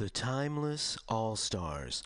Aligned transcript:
The 0.00 0.08
Timeless 0.08 0.96
All 1.10 1.36
Stars. 1.36 2.02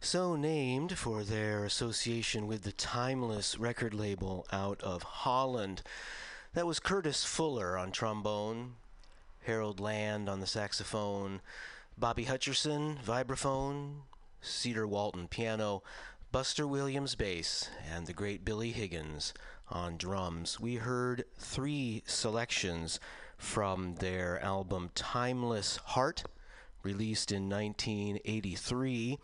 So 0.00 0.36
named 0.36 0.96
for 0.96 1.24
their 1.24 1.64
association 1.64 2.46
with 2.46 2.62
the 2.62 2.70
Timeless 2.70 3.58
record 3.58 3.92
label 3.92 4.46
out 4.52 4.80
of 4.82 5.02
Holland. 5.02 5.82
That 6.54 6.68
was 6.68 6.78
Curtis 6.78 7.24
Fuller 7.24 7.76
on 7.76 7.90
trombone, 7.90 8.74
Harold 9.42 9.80
Land 9.80 10.28
on 10.28 10.38
the 10.38 10.46
saxophone, 10.46 11.40
Bobby 11.98 12.26
Hutcherson, 12.26 13.02
vibraphone, 13.02 14.02
Cedar 14.40 14.86
Walton 14.86 15.26
piano, 15.26 15.82
Buster 16.30 16.64
Williams 16.64 17.16
bass, 17.16 17.68
and 17.92 18.06
the 18.06 18.12
great 18.12 18.44
Billy 18.44 18.70
Higgins 18.70 19.34
on 19.68 19.96
drums. 19.96 20.60
We 20.60 20.76
heard 20.76 21.24
three 21.36 22.04
selections 22.06 23.00
from 23.36 23.96
their 23.96 24.40
album 24.44 24.90
Timeless 24.94 25.78
Heart 25.78 26.22
released 26.82 27.32
in 27.32 27.48
1983. 27.48 29.18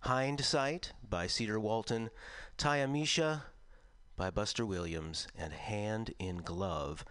Hindsight 0.00 0.92
by 1.08 1.26
Cedar 1.26 1.60
Walton, 1.60 2.10
Tyamisha 2.58 3.42
by 4.16 4.30
Buster 4.30 4.66
Williams, 4.66 5.28
and 5.38 5.52
Hand 5.52 6.14
in 6.18 6.38
Glove 6.38 7.04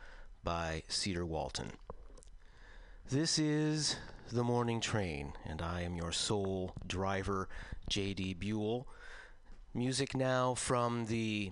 by 0.44 0.84
Cedar 0.88 1.26
Walton. 1.26 1.72
This 3.10 3.40
is 3.40 3.96
The 4.32 4.44
Morning 4.44 4.80
Train, 4.80 5.34
and 5.46 5.62
I 5.62 5.82
am 5.82 5.96
your 5.96 6.12
sole 6.12 6.74
driver, 6.88 7.50
J.D. 7.90 8.36
Buell. 8.36 8.88
Music 9.74 10.16
now 10.16 10.54
from 10.54 11.06
the 11.06 11.52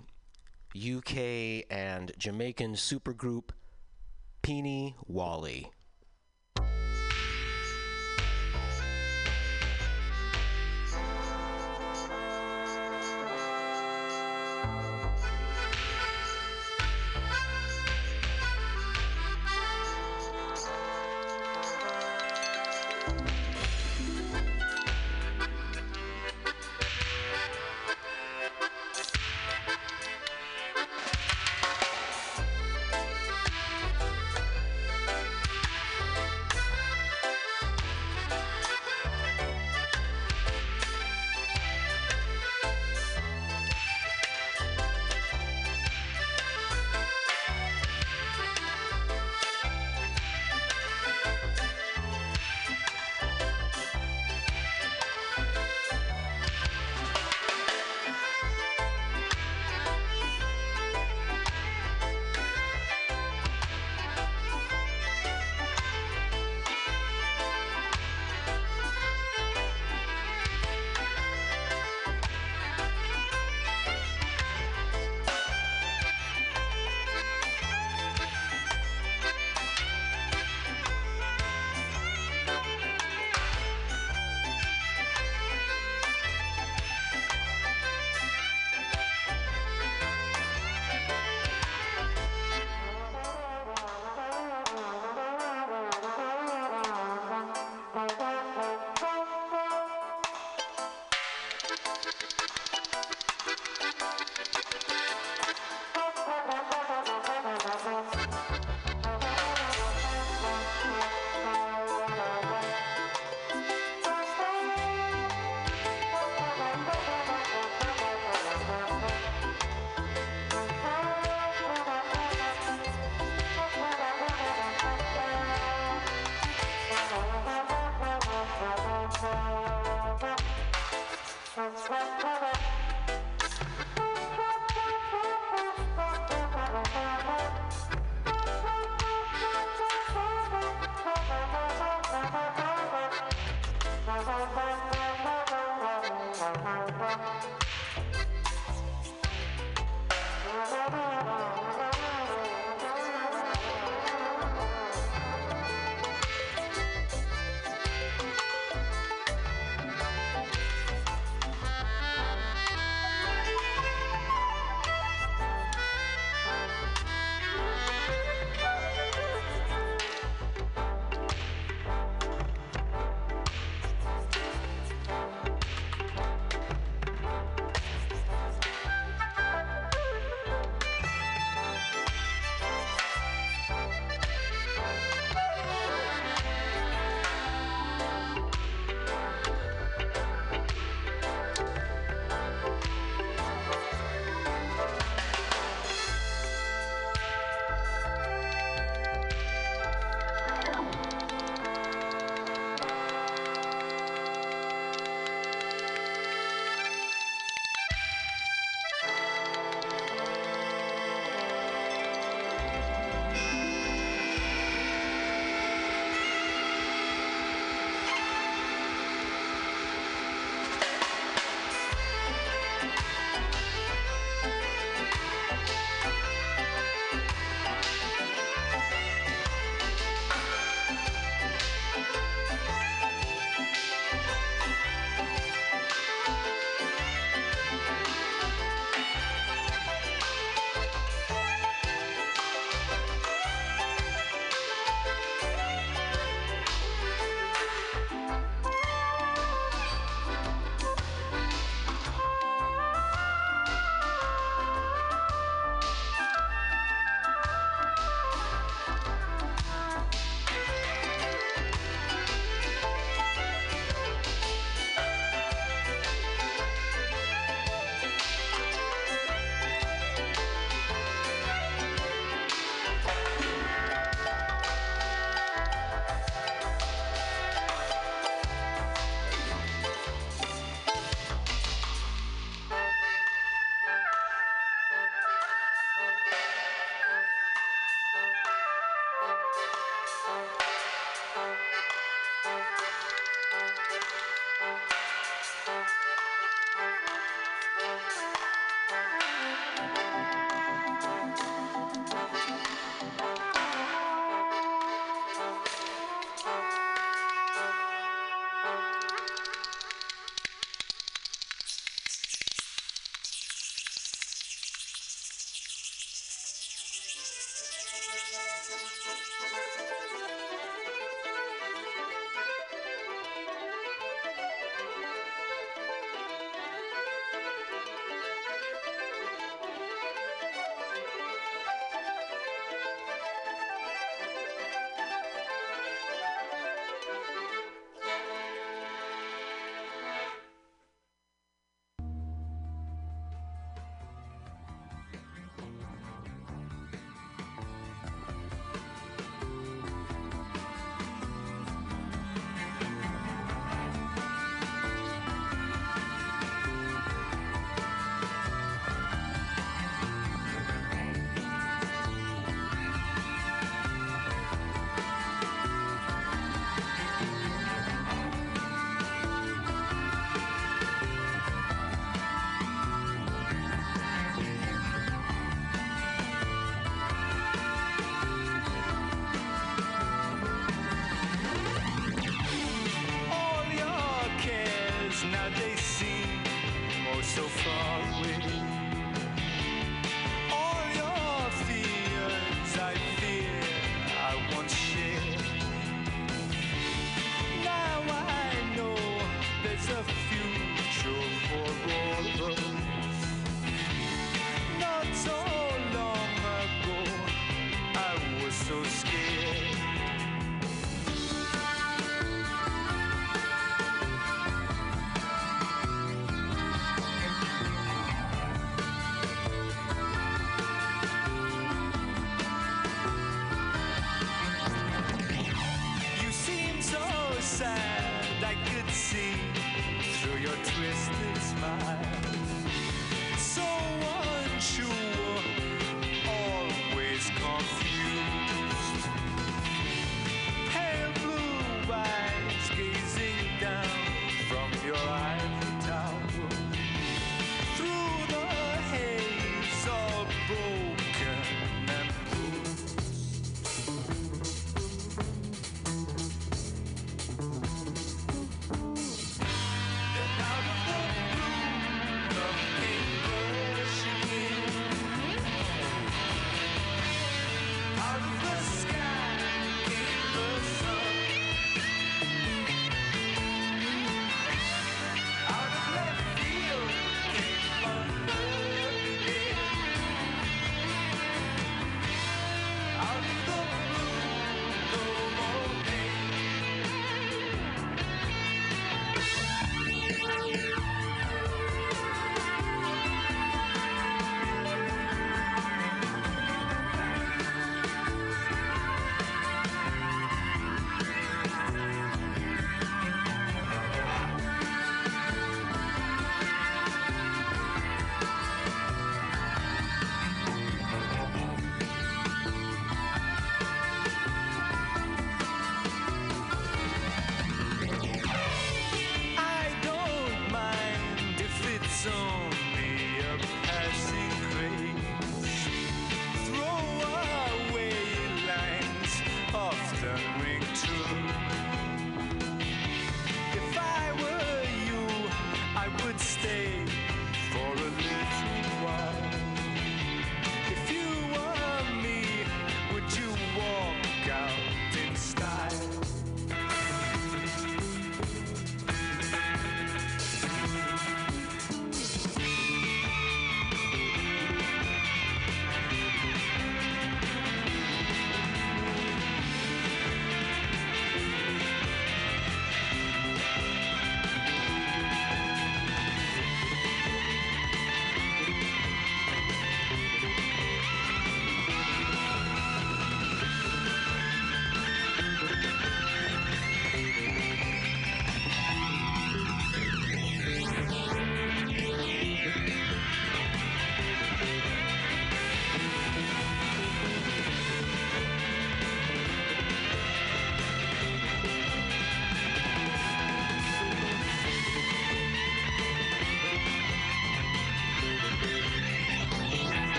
UK 0.76 1.66
and 1.70 2.12
Jamaican 2.18 2.76
supergroup 2.76 3.50
Peeni 4.44 4.96
Waali. 5.12 5.68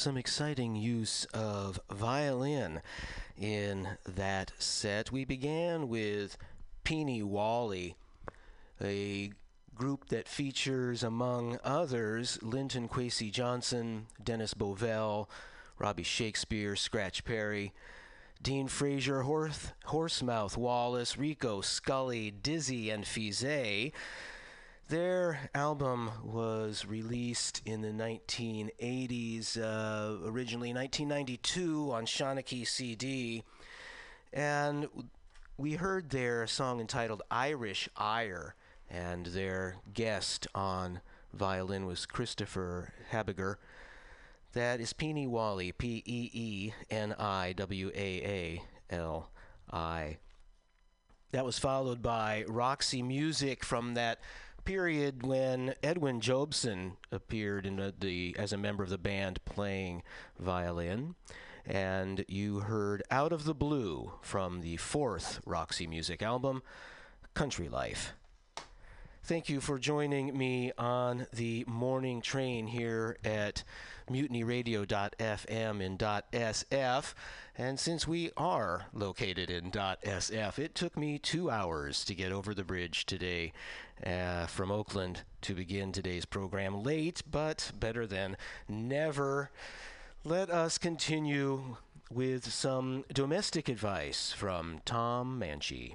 Some 0.00 0.16
exciting 0.16 0.76
use 0.76 1.26
of 1.34 1.78
violin 1.90 2.80
in 3.36 3.86
that 4.06 4.50
set. 4.58 5.12
We 5.12 5.26
began 5.26 5.90
with 5.90 6.38
Peeni 6.86 7.22
Waali, 7.22 7.96
a 8.82 9.30
group 9.74 10.08
that 10.08 10.26
features, 10.26 11.02
among 11.02 11.58
others, 11.62 12.38
Linton 12.42 12.88
Kwesi 12.88 13.30
Johnson, 13.30 14.06
Dennis 14.24 14.54
Bovell, 14.54 15.28
Robbie 15.78 16.02
Shakespeare, 16.02 16.76
Scratch 16.76 17.22
Perry, 17.22 17.74
Dean 18.42 18.68
Fraser, 18.68 19.24
Horth, 19.24 19.74
Horsemouth 19.88 20.56
Wallace, 20.56 21.18
Rico 21.18 21.60
Scully, 21.60 22.30
Dizzy, 22.30 22.88
and 22.88 23.04
Fizet. 23.04 23.92
Their 24.90 25.48
album 25.54 26.10
was 26.24 26.84
released 26.84 27.62
in 27.64 27.80
the 27.80 27.92
1980s, 27.92 29.56
uh, 29.56 30.28
originally 30.28 30.74
1992 30.74 31.92
on 31.92 32.06
Shanachie 32.06 32.66
CD. 32.66 33.44
And 34.32 34.88
we 35.56 35.74
heard 35.74 36.10
their 36.10 36.44
song 36.48 36.80
entitled 36.80 37.22
Irish 37.30 37.88
Ire, 37.96 38.56
and 38.90 39.26
their 39.26 39.76
guest 39.94 40.48
on 40.56 41.02
violin 41.32 41.86
was 41.86 42.04
Christopher 42.04 42.92
Habiger. 43.10 43.60
That 44.54 44.80
is 44.80 44.92
Peeni 44.92 45.28
Waali, 45.28 45.70
P 45.78 46.02
E 46.04 46.30
E 46.32 46.72
N 46.90 47.14
I 47.16 47.52
W 47.52 47.92
A 47.94 48.00
A 48.00 48.62
L 48.90 49.30
I. 49.72 50.16
That 51.30 51.44
was 51.44 51.60
followed 51.60 52.02
by 52.02 52.44
Roxy 52.48 53.02
Music 53.02 53.64
from 53.64 53.94
that 53.94 54.18
period 54.70 55.26
when 55.26 55.74
Edwin 55.82 56.20
Jobson 56.20 56.92
appeared 57.10 57.66
in 57.66 57.74
the, 57.74 57.92
the, 57.98 58.36
as 58.38 58.52
a 58.52 58.56
member 58.56 58.84
of 58.84 58.88
the 58.88 58.96
band 58.96 59.44
playing 59.44 60.00
violin. 60.38 61.16
And 61.66 62.24
you 62.28 62.60
heard 62.60 63.02
Out 63.10 63.32
of 63.32 63.42
the 63.42 63.54
Blue 63.54 64.12
from 64.22 64.60
the 64.60 64.76
fourth 64.76 65.40
Roxy 65.44 65.88
Music 65.88 66.22
album, 66.22 66.62
Country 67.34 67.68
Life. 67.68 68.14
Thank 69.30 69.48
you 69.48 69.60
for 69.60 69.78
joining 69.78 70.36
me 70.36 70.72
on 70.76 71.28
the 71.32 71.64
morning 71.68 72.20
train 72.20 72.66
here 72.66 73.16
at 73.24 73.62
mutinyradio.fm 74.10 75.86
and 75.86 75.98
.sf. 76.00 77.14
And 77.56 77.78
since 77.78 78.08
we 78.08 78.32
are 78.36 78.86
located 78.92 79.48
in 79.48 79.70
.sf, 79.70 80.58
it 80.58 80.74
took 80.74 80.96
me 80.96 81.20
two 81.20 81.48
hours 81.48 82.04
to 82.06 82.14
get 82.16 82.32
over 82.32 82.54
the 82.54 82.64
bridge 82.64 83.06
today 83.06 83.52
uh, 84.04 84.46
from 84.46 84.72
Oakland 84.72 85.22
to 85.42 85.54
begin 85.54 85.92
today's 85.92 86.24
program. 86.24 86.82
Late, 86.82 87.22
but 87.30 87.70
better 87.78 88.08
than 88.08 88.36
never. 88.68 89.52
Let 90.24 90.50
us 90.50 90.76
continue 90.76 91.76
with 92.10 92.50
some 92.50 93.04
domestic 93.14 93.68
advice 93.68 94.32
from 94.32 94.80
Tom 94.84 95.40
Manchi. 95.40 95.94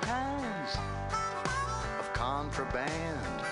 band. 2.71 3.43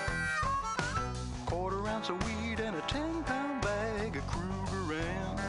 Quarter 1.44 1.86
ounce 1.88 2.08
of 2.08 2.16
weed 2.24 2.60
and 2.60 2.76
a 2.76 2.80
ten 2.82 3.22
pound 3.24 3.60
bag 3.60 4.16
of 4.16 4.26
Krugerrands. 4.26 5.40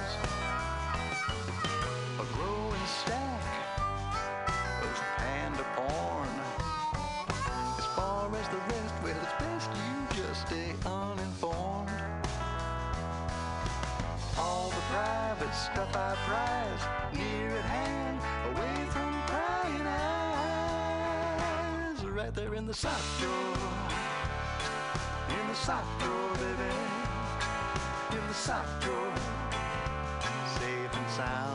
A 2.19 2.25
growing 2.33 2.85
stack 3.01 3.41
of 4.83 5.01
panda 5.17 5.65
porn. 5.75 6.29
As 7.77 7.85
far 7.95 8.29
as 8.35 8.47
the 8.49 8.57
rest, 8.57 8.93
well, 9.03 9.15
it's 9.21 9.33
best 9.39 9.69
you 9.71 10.23
just 10.23 10.47
stay 10.47 10.73
uninformed. 10.85 11.89
All 14.37 14.69
the 14.69 14.83
private 14.91 15.53
stuff 15.55 15.95
I 15.95 16.15
prize 16.27 17.13
near 17.13 17.55
at 17.55 17.65
hand, 17.65 18.19
away 18.51 18.89
from 18.89 19.11
prying 19.27 19.87
eyes 19.87 20.10
sock 22.73 23.01
drawer, 23.19 23.35
in 25.39 25.47
the 25.47 25.55
sock 25.55 25.85
drawer, 25.99 26.33
baby, 26.35 26.71
in 28.11 28.27
the 28.27 28.33
sock 28.33 28.65
drawer, 28.81 29.13
safe 30.57 30.93
and 30.93 31.09
sound. 31.11 31.50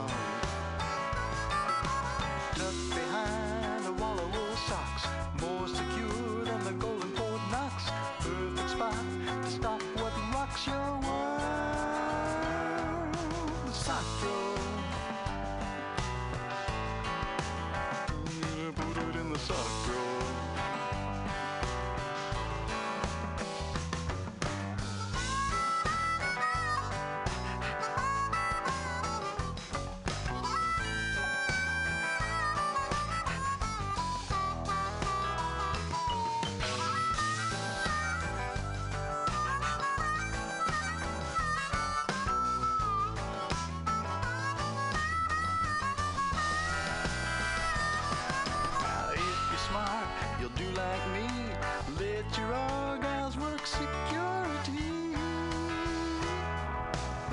Your 52.36 52.52
organs 52.52 53.38
work 53.38 53.66
security 53.66 54.84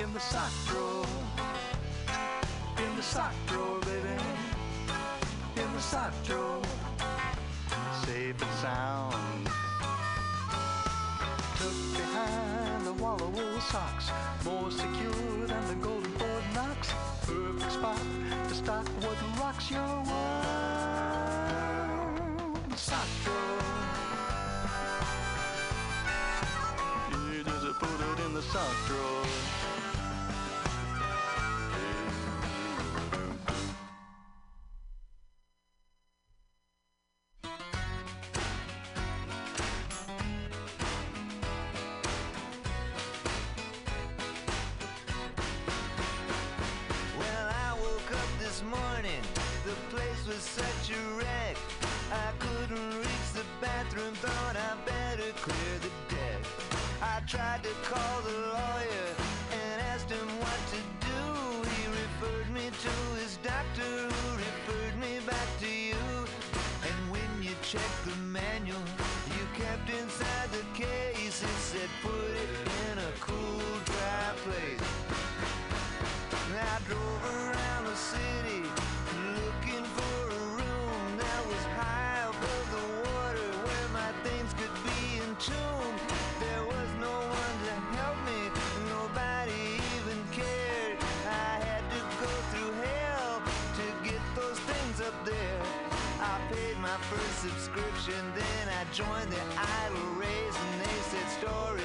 in 0.00 0.12
the 0.14 0.20
sock 0.20 0.50
drawer. 0.66 1.04
In 2.78 2.96
the 2.96 3.02
sock 3.02 3.34
drawer, 3.46 3.80
baby. 3.80 4.16
In 5.56 5.74
the 5.74 5.80
sock 5.80 6.14
drawer. 6.24 6.62
Safe 8.06 8.40
and 8.40 8.54
sound. 8.62 8.93
done. 54.22 54.53
my 96.94 97.00
first 97.06 97.38
subscription. 97.40 98.22
Then 98.36 98.68
I 98.68 98.84
joined 98.92 99.32
the 99.32 99.42
Idol 99.58 100.14
race, 100.14 100.56
and 100.56 100.80
they 100.80 101.00
said 101.10 101.28
stories. 101.40 101.83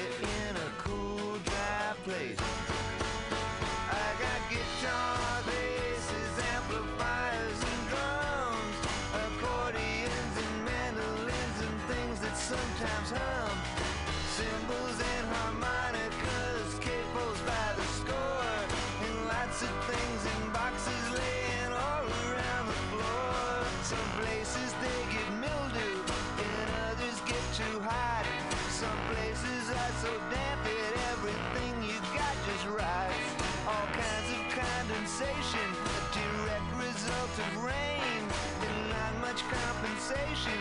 sensation, 35.20 35.68
a 35.84 36.00
direct 36.16 36.70
result 36.76 37.34
of 37.44 37.64
rain, 37.64 38.22
and 38.64 38.88
not 38.88 39.12
much 39.20 39.42
compensation 39.42 40.60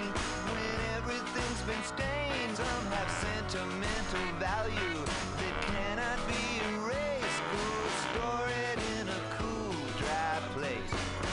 when 0.52 0.76
everything's 0.98 1.62
been 1.62 1.84
stained. 1.84 2.58
Some 2.58 2.86
have 2.91 3.10
sentimental 3.24 4.26
value 4.38 5.00
that 5.39 5.56
cannot 5.62 6.19
be 6.28 6.43
erased. 6.76 7.41
Cool, 7.52 7.88
store 8.12 8.48
it 8.67 8.80
in 9.00 9.08
a 9.08 9.22
cool, 9.38 9.76
dry 9.98 10.39
place. 10.54 11.29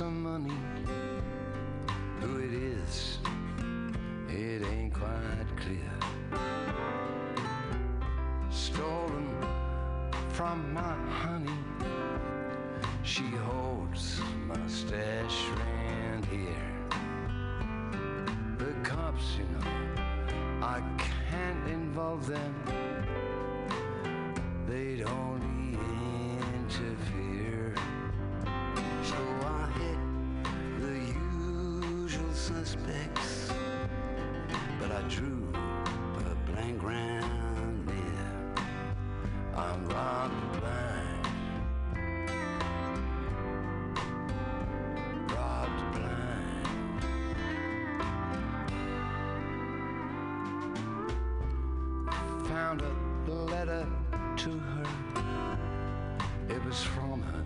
some 0.00 0.22
money. 0.22 0.56
Who 2.20 2.38
it 2.38 2.54
is, 2.54 3.18
it 4.30 4.62
ain't 4.72 4.94
quite 4.94 5.50
clear. 5.58 5.92
Stolen 8.48 9.28
from 10.30 10.72
my 10.72 10.96
honey, 11.20 11.60
she 13.02 13.24
holds 13.48 14.22
my 14.46 14.66
stash 14.66 15.38
around 15.54 16.24
here. 16.24 16.72
The 18.56 18.72
cops, 18.82 19.36
you 19.36 19.44
know, 19.52 19.66
I 20.62 20.80
can't 20.96 21.68
involve 21.68 22.26
them. 22.26 22.69
the 32.60 32.66
specs, 32.66 33.50
but 34.78 34.92
I 34.92 35.00
drew 35.08 35.48
a 35.54 36.34
blank 36.50 36.82
round 36.82 37.86
mirror. 37.86 38.54
I'm 39.56 39.88
robbed 39.88 40.60
blind. 40.60 41.26
Robbed 45.32 45.82
blind. 45.94 46.60
Found 52.48 52.82
a 52.82 52.92
letter 53.30 53.86
to 54.36 54.50
her. 54.50 54.86
It 56.50 56.62
was 56.66 56.82
from 56.82 57.22
her, 57.22 57.44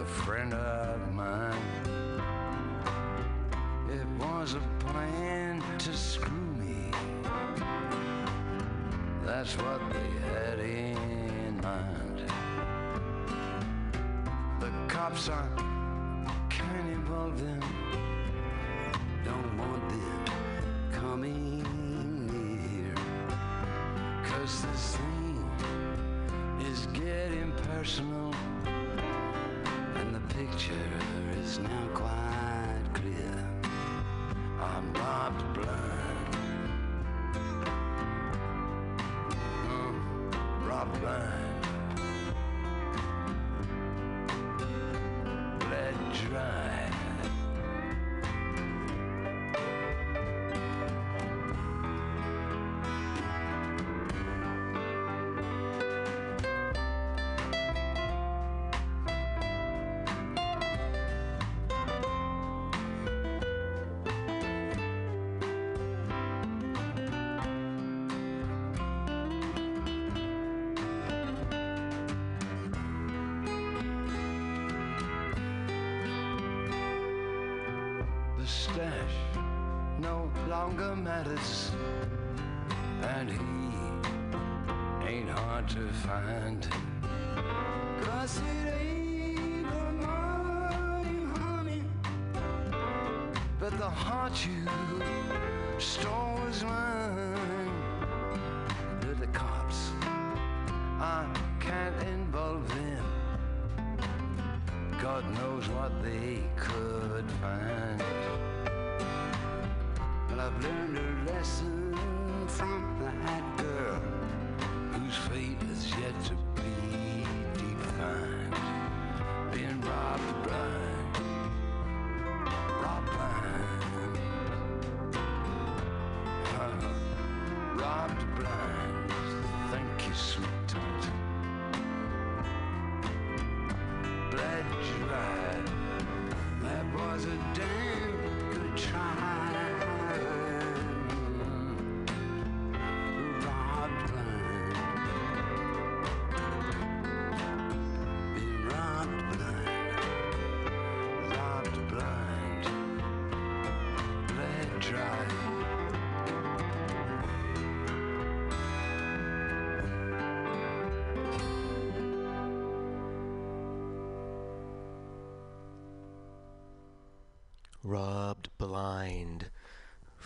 a 0.00 0.04
friend 0.04 0.54
of 0.54 1.12
mine 1.12 1.69
was 4.40 4.54
a 4.54 4.84
plan 4.86 5.62
to 5.76 5.92
screw 5.92 6.54
me. 6.58 6.90
That's 9.22 9.54
what 9.58 9.82
they 9.92 10.10
had 10.30 10.58
in 10.60 11.60
mind. 11.62 12.22
The 14.58 14.70
cops 14.88 15.28
are 15.28 15.46
kind 16.48 16.80
of 16.80 16.86
involved 16.86 17.38
them. 17.38 17.60
Don't 19.26 19.58
want 19.58 19.86
them 19.90 20.24
coming 20.90 21.62
near. 22.32 22.94
Cause 24.24 24.62
this 24.62 24.96
thing 24.96 25.50
is 26.62 26.86
getting 26.94 27.52
personal. 27.68 28.34
And 29.96 30.14
the 30.14 30.34
picture 30.34 30.90
is 31.42 31.58
now 31.58 31.88
quite. 31.92 32.39
Blind. 41.00 41.49
Longer 80.50 80.96
matters, 80.96 81.70
and 83.02 83.30
he 83.30 83.38
ain't 85.08 85.30
hard 85.30 85.68
to 85.68 85.86
find. 86.04 86.66
Cause 88.00 88.38
it 88.38 88.74
ain't 88.82 89.70
the 89.70 90.06
money, 90.06 91.24
honey, 91.38 91.84
but 93.60 93.78
the 93.78 93.88
heart 93.88 94.44
you 94.44 94.66
stole 95.78 96.42
is 96.50 96.64
mine. 96.64 97.70
The 99.20 99.26
cops, 99.28 99.90
I 100.98 101.26
can't 101.60 102.02
involve 102.08 102.66
them. 102.74 103.04
God 105.00 105.24
knows 105.34 105.68
what 105.68 105.92
they 106.02 106.42
could 106.56 107.09
learned 110.62 110.98
a 110.98 111.32
lesson 111.32 111.94
from 112.48 112.96
that 113.00 113.40
girl 113.40 113.49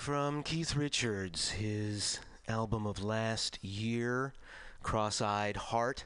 From 0.05 0.43
Keith 0.43 0.77
Richards, 0.77 1.53
his 1.53 2.21
album 2.47 2.87
of 2.87 3.03
last 3.03 3.59
year, 3.64 4.35
Cross 4.83 5.23
Eyed 5.23 5.57
Heart. 5.57 6.05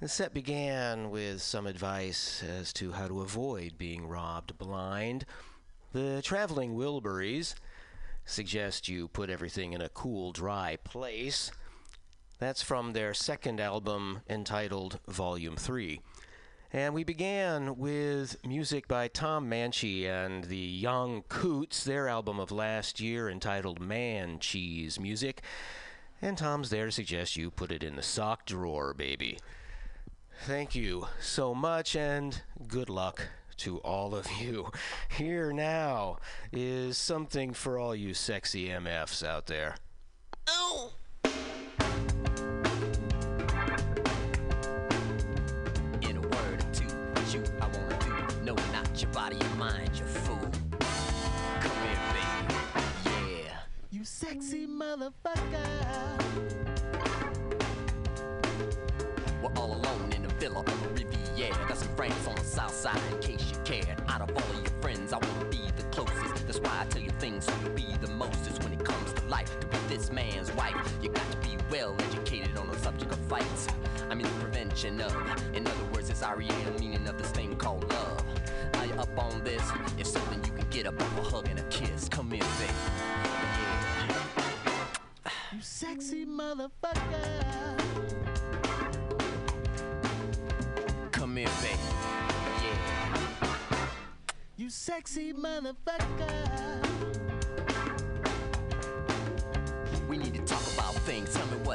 The 0.00 0.08
set 0.08 0.34
began 0.34 1.10
with 1.10 1.42
some 1.42 1.68
advice 1.68 2.42
as 2.42 2.72
to 2.72 2.90
how 2.90 3.06
to 3.06 3.20
avoid 3.20 3.78
being 3.78 4.08
robbed 4.08 4.58
blind. 4.58 5.26
The 5.92 6.22
Traveling 6.24 6.74
Wilburys 6.74 7.54
suggest 8.24 8.88
you 8.88 9.06
put 9.06 9.30
everything 9.30 9.74
in 9.74 9.80
a 9.80 9.88
cool, 9.88 10.32
dry 10.32 10.76
place. 10.82 11.52
That's 12.40 12.62
from 12.62 12.94
their 12.94 13.14
second 13.14 13.60
album 13.60 14.22
entitled 14.28 14.98
Volume 15.06 15.54
3. 15.54 16.00
And 16.74 16.94
we 16.94 17.04
began 17.04 17.76
with 17.76 18.38
music 18.46 18.88
by 18.88 19.06
Tom 19.08 19.50
Manchi 19.50 20.06
and 20.06 20.44
the 20.44 20.56
Young 20.56 21.22
Coots, 21.28 21.84
their 21.84 22.08
album 22.08 22.40
of 22.40 22.50
last 22.50 22.98
year 22.98 23.28
entitled 23.28 23.78
Man 23.78 24.38
Cheese 24.38 24.98
Music. 24.98 25.42
And 26.22 26.38
Tom's 26.38 26.70
there 26.70 26.86
to 26.86 26.92
suggest 26.92 27.36
you 27.36 27.50
put 27.50 27.72
it 27.72 27.82
in 27.82 27.94
the 27.94 28.02
sock 28.02 28.46
drawer, 28.46 28.94
baby. 28.94 29.38
Thank 30.46 30.74
you 30.74 31.08
so 31.20 31.54
much, 31.54 31.94
and 31.94 32.40
good 32.68 32.88
luck 32.88 33.28
to 33.58 33.76
all 33.80 34.14
of 34.14 34.26
you. 34.40 34.70
Here 35.18 35.52
now 35.52 36.20
is 36.54 36.96
something 36.96 37.52
for 37.52 37.78
all 37.78 37.94
you 37.94 38.14
sexy 38.14 38.68
MFs 38.68 39.22
out 39.22 39.46
there. 39.46 39.74
Oh! 40.48 40.92
You 47.34 47.42
I 47.60 47.66
wanna 47.66 47.98
do. 48.00 48.44
No, 48.44 48.54
not 48.72 49.00
your 49.00 49.10
body, 49.12 49.36
your 49.36 49.54
mind, 49.56 49.90
you 49.98 50.04
fool. 50.04 50.38
Come 51.60 51.76
here, 51.82 51.98
baby. 52.12 52.54
Yeah. 53.06 53.56
You 53.90 54.04
sexy 54.04 54.66
motherfucker. 54.66 55.68
We're 59.42 59.52
all 59.56 59.72
alone 59.74 60.12
in 60.12 60.24
a 60.24 60.28
villa 60.28 60.58
on 60.58 60.64
the 60.64 60.88
Riviera. 61.04 61.66
Got 61.68 61.78
some 61.78 61.96
friends 61.96 62.26
on 62.26 62.34
the 62.34 62.44
south 62.44 62.74
side 62.74 63.00
in 63.12 63.18
case 63.20 63.50
you 63.50 63.56
cared. 63.64 64.02
Out 64.08 64.20
of 64.22 64.30
all 64.30 64.56
of 64.56 64.62
your 64.62 64.82
friends, 64.82 65.12
I 65.12 65.18
wanna 65.18 65.44
be 65.46 65.62
the 65.76 65.84
closest. 65.84 66.46
That's 66.46 66.58
why 66.60 66.82
I 66.82 66.84
tell 66.86 67.02
you 67.02 67.10
things 67.18 67.46
so 67.46 67.52
you'll 67.62 67.70
be 67.70 67.96
the 68.00 68.08
mostest 68.12 68.62
when 68.62 68.72
it 68.74 68.84
comes 68.84 69.12
to 69.14 69.24
life. 69.26 69.58
To 69.60 69.66
be 69.68 69.78
this 69.88 70.10
man's 70.10 70.52
wife, 70.52 70.76
you 71.02 71.08
got 71.08 71.30
to 71.30 71.36
be 71.38 71.56
well 71.70 71.94
educated 71.94 72.02
on 72.02 72.10
the 72.10 72.11
subject 72.92 73.12
of 73.12 73.18
fights. 73.26 73.66
I 74.10 74.14
mean 74.14 74.26
the 74.26 74.40
prevention 74.40 75.00
of. 75.00 75.14
In 75.54 75.66
other 75.66 75.84
words, 75.92 76.10
it's 76.10 76.22
REA, 76.22 76.48
the 76.48 76.78
meaning 76.78 77.08
of 77.08 77.16
this 77.18 77.30
thing 77.30 77.56
called 77.56 77.88
love. 77.90 78.22
Are 78.74 78.86
you 78.86 78.92
up 78.94 79.18
on 79.18 79.42
this? 79.44 79.62
If 79.98 80.06
so, 80.06 80.20
then 80.30 80.44
you 80.44 80.52
can 80.52 80.68
get 80.70 80.86
up 80.86 81.00
off 81.00 81.18
a 81.18 81.22
hug 81.22 81.48
and 81.48 81.58
a 81.58 81.62
kiss. 81.64 82.08
Come 82.08 82.30
here, 82.30 82.44
baby. 82.58 82.72
Yeah. 83.58 84.12
You 85.54 85.60
sexy 85.60 86.26
motherfucker. 86.26 87.78
Come 91.12 91.36
here, 91.36 91.48
baby. 91.62 91.78
Yeah. 92.62 93.88
You 94.56 94.70
sexy 94.70 95.32
motherfucker. 95.32 96.82
We 100.08 100.18
need 100.18 100.34
to 100.34 100.42
talk 100.42 100.62
about 100.74 100.94
things. 101.06 101.32
Tell 101.34 101.46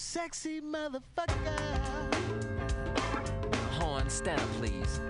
sexy 0.00 0.62
motherfucker. 0.62 1.60
Horn, 3.72 4.08
stand 4.08 4.40
up, 4.40 4.48
please. 4.54 5.00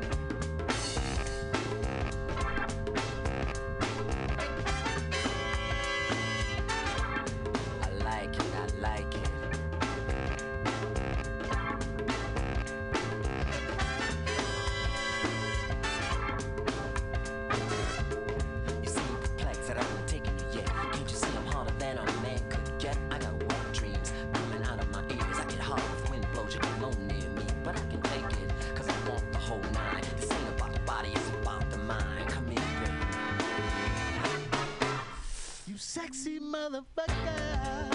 motherfucker. 36.60 37.90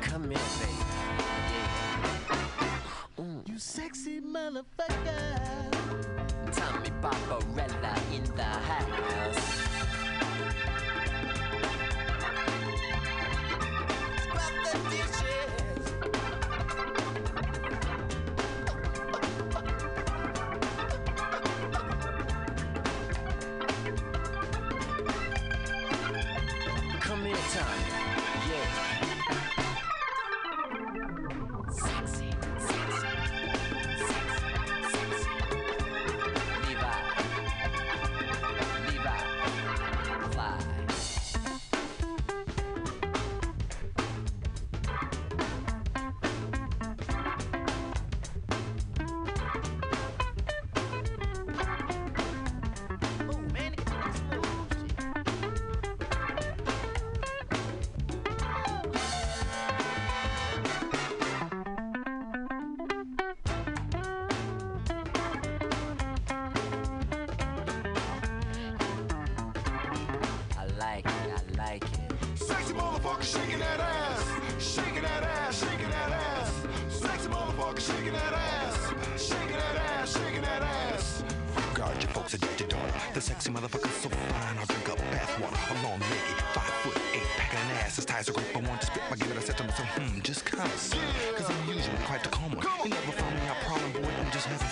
Come 0.00 0.30
here, 0.30 0.38
baby. 0.60 0.72
Yeah. 1.52 3.20
Mm. 3.20 3.48
You 3.48 3.58
sexy 3.58 4.20
motherfucker. 4.20 5.72
Tommy 6.52 6.90
Barbarella 7.02 7.94
in 8.14 8.24
the 8.34 8.42
house. 8.42 9.15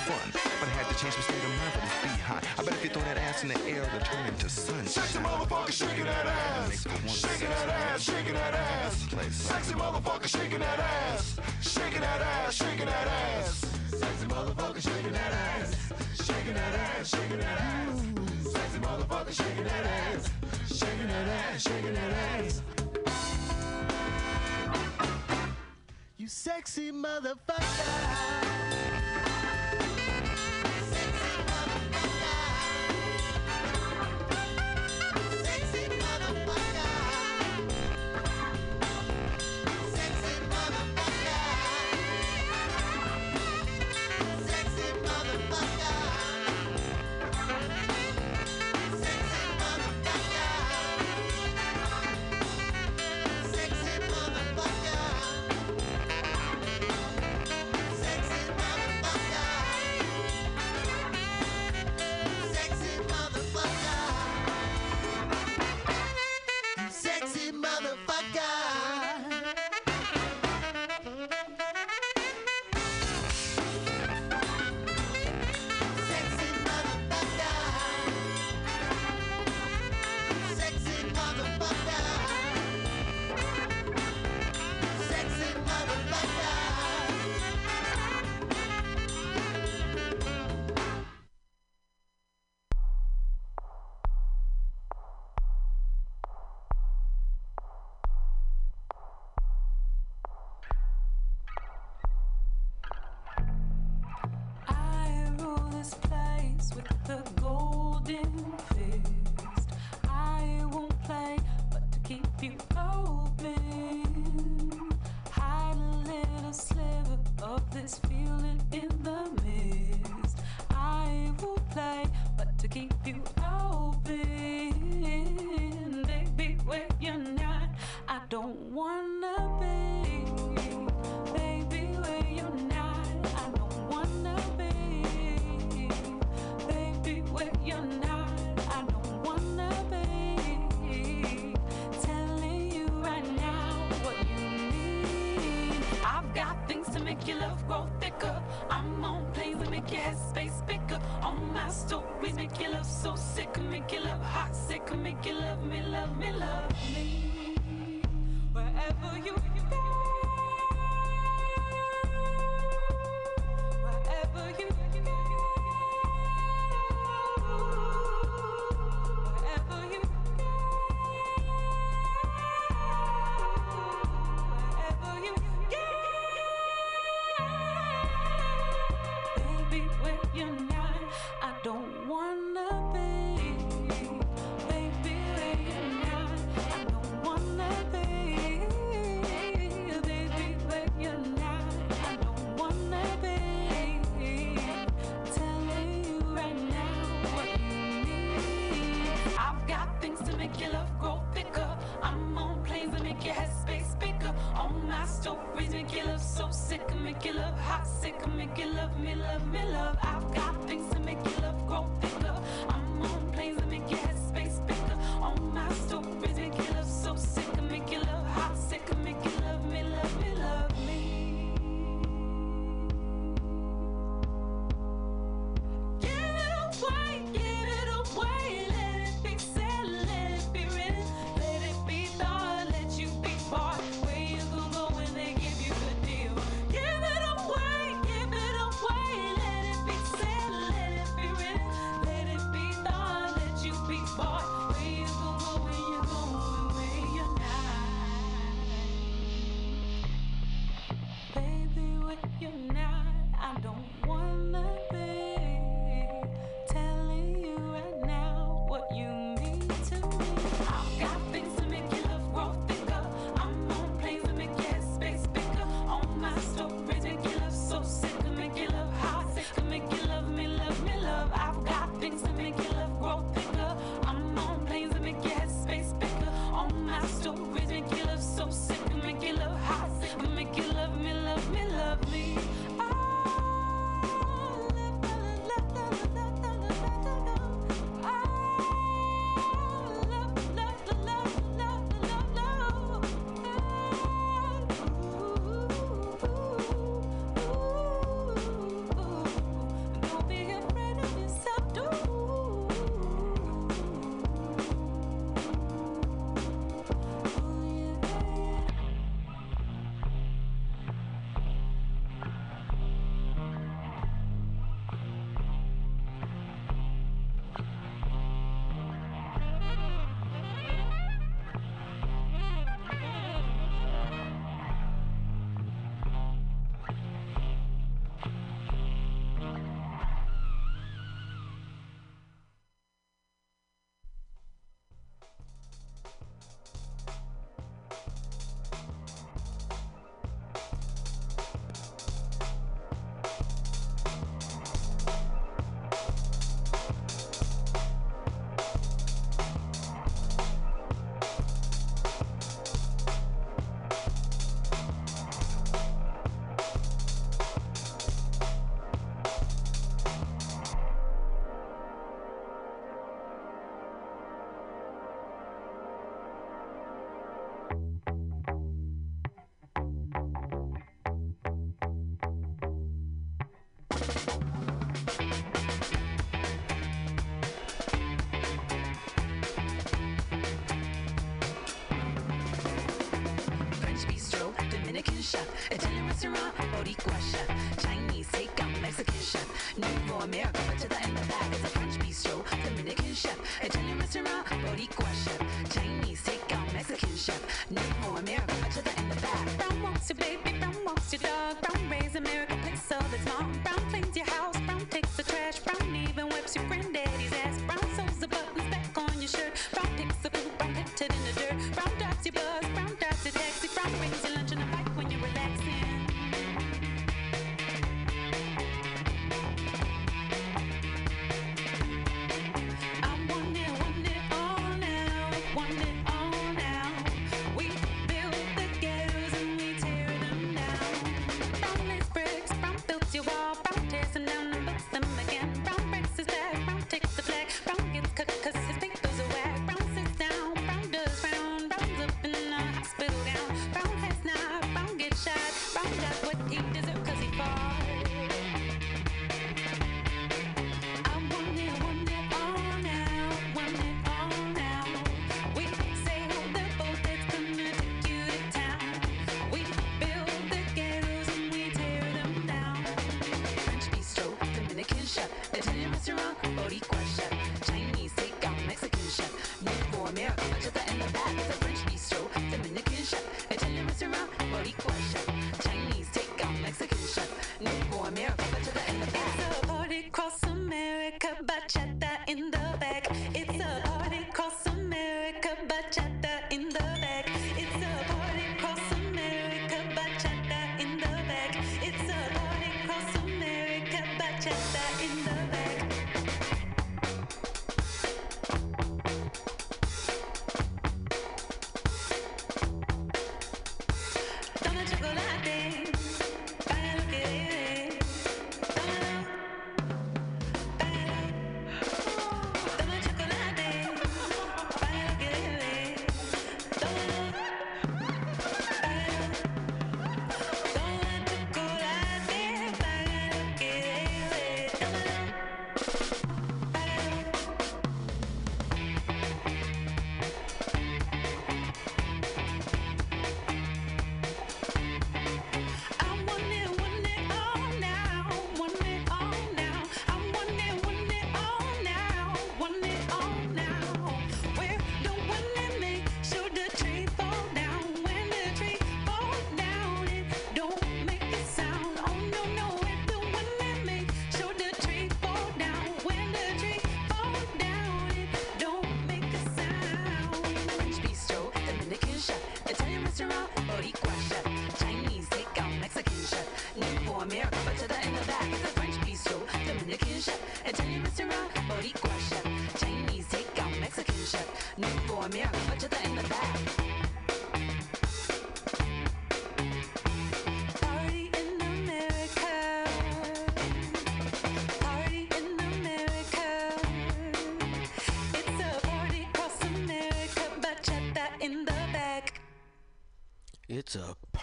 fun. 0.04 0.28
But 0.60 0.68
I 0.68 0.72
had 0.76 0.88
to 0.92 0.96
change 1.00 1.16
my 1.16 1.24
state 1.24 1.40
of 1.40 1.48
mind 1.48 1.72
for 1.72 1.80
this 1.80 1.96
behind. 2.02 2.44
I 2.58 2.62
bet 2.62 2.74
if 2.74 2.84
you 2.84 2.90
throw 2.90 3.02
that 3.08 3.16
ass 3.16 3.42
in 3.42 3.48
the 3.48 3.60
air, 3.64 3.82
it'll 3.82 4.00
turn 4.00 4.26
into 4.26 4.48
sun. 4.48 4.86
Sexy 4.86 5.18
motherfucker 5.18 5.72
shaking 5.72 6.04
that 6.04 6.26
ass. 6.26 6.84
Shaking 7.08 7.48
that 7.48 7.68
ass, 7.68 8.02
shaking 8.02 8.34
that 8.34 8.54
ass. 8.54 8.94
Sexy 9.30 9.74
motherfucker 9.74 10.28
shaking 10.28 10.60
that 10.60 10.78
ass. 10.78 11.40
Shaking 11.62 12.00
that 12.00 12.20
ass, 12.20 12.54
shaking 12.54 12.86
that 12.86 13.06
ass. 13.08 13.64
Sexy 13.88 14.26
motherfucker 14.26 14.82
shaking 14.82 15.12
that 15.12 15.32
ass. 15.32 15.68
Shaking 16.20 16.54
that 16.54 16.74
ass, 16.74 17.08
shaking 17.08 17.38
that 17.38 17.58
ass. 17.60 17.96
Sexy 18.52 18.78
motherfucker 18.78 19.32
shaking 19.32 19.64
that 19.64 19.86
ass. 19.86 20.30
Shaking 20.68 21.08
that 21.08 21.28
ass, 21.28 21.62
shaking 21.62 21.94
that 21.94 22.12
ass. 22.12 22.62
You 26.16 26.28
sexy 26.28 26.92
motherfucker. 26.92 28.13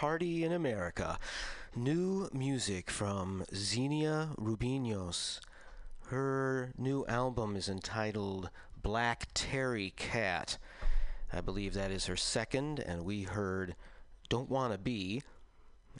Party 0.02 0.42
in 0.42 0.50
America. 0.50 1.16
New 1.76 2.28
music 2.32 2.90
from 2.90 3.44
Xenia 3.54 4.30
Rubinos. 4.36 5.38
Her 6.06 6.72
new 6.76 7.06
album 7.06 7.54
is 7.54 7.68
entitled 7.68 8.50
Black 8.82 9.28
Terry 9.32 9.92
Cat. 9.94 10.58
I 11.32 11.40
believe 11.40 11.74
that 11.74 11.92
is 11.92 12.06
her 12.06 12.16
second, 12.16 12.80
and 12.80 13.04
we 13.04 13.22
heard 13.22 13.76
Don't 14.28 14.50
Wanna 14.50 14.76
Be 14.76 15.22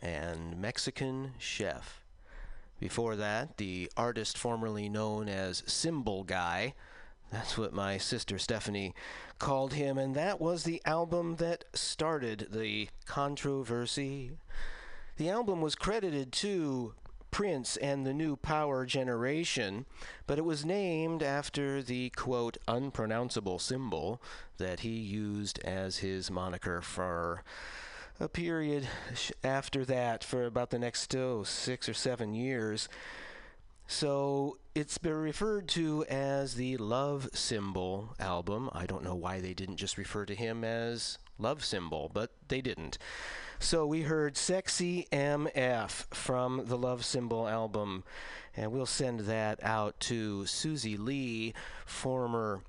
and 0.03 0.61
Mexican 0.61 1.35
Chef. 1.39 2.03
Before 2.81 3.15
that, 3.15 3.57
the 3.57 3.89
artist 3.97 4.37
formerly 4.37 4.89
known 4.89 5.29
as 5.29 5.63
Symbol 5.69 6.25
Guy. 6.25 6.75
That's 7.33 7.57
what 7.57 7.73
my 7.73 7.97
sister 7.97 8.39
Stephanie 8.39 8.95
called 9.39 9.73
him, 9.73 9.97
and 9.97 10.15
that 10.15 10.39
was 10.39 10.65
the 10.65 10.83
album 10.85 11.37
that 11.37 11.65
started 11.73 12.49
the 12.51 12.91
controversy. 13.07 14.33
The 15.17 15.31
album 15.31 15.63
was 15.63 15.75
credited 15.75 16.31
to 16.33 16.93
Prince 17.31 17.79
and 17.79 18.05
the 18.05 18.13
New 18.13 18.37
Power 18.37 18.85
Generation, 18.85 19.87
but 20.27 20.37
it 20.37 20.45
was 20.45 20.67
named 20.67 21.23
after 21.23 21.83
the 21.83 22.11
quote 22.11 22.59
unpronounceable 22.69 23.59
symbol 23.59 24.21
that 24.59 24.81
he 24.81 24.91
used 24.91 25.59
as 25.61 25.99
his 25.99 26.31
moniker 26.31 26.83
for 26.83 27.43
a 28.21 28.29
period 28.29 28.87
after 29.43 29.87
that 29.87 30.23
for 30.23 30.45
about 30.45 30.69
the 30.69 30.79
next 30.79 31.17
oh, 31.17 31.45
six 31.45 31.89
or 31.89 31.95
seven 31.95 32.35
years. 32.35 32.91
So 33.87 34.59
it's 34.75 34.97
been 34.97 35.15
referred 35.15 35.69
to 35.69 36.05
as 36.09 36.55
the 36.55 36.79
Love 36.79 37.29
Symbol 37.35 38.15
album. 38.19 38.71
I 38.73 38.87
don't 38.87 39.05
know 39.05 39.15
why 39.15 39.41
they 39.41 39.53
didn't 39.53 39.77
just 39.77 39.99
refer 39.99 40.25
to 40.25 40.35
him 40.35 40.65
as 40.65 41.19
Love 41.39 41.63
Symbol, 41.65 42.11
but 42.13 42.31
they 42.49 42.63
didn't. 42.63 42.97
So 43.59 43.87
we 43.87 44.03
heard 44.03 44.37
Sexy 44.37 45.09
MF 45.13 46.15
from 46.15 46.65
the 46.67 46.79
Love 46.79 47.05
Symbol 47.05 47.47
album, 47.47 48.03
and 48.57 48.73
we'll 48.73 48.87
send 48.87 49.21
that 49.21 49.63
out 49.63 50.01
to 50.01 50.47
Susie 50.47 50.97
Lee, 50.97 51.53
former 51.85 52.63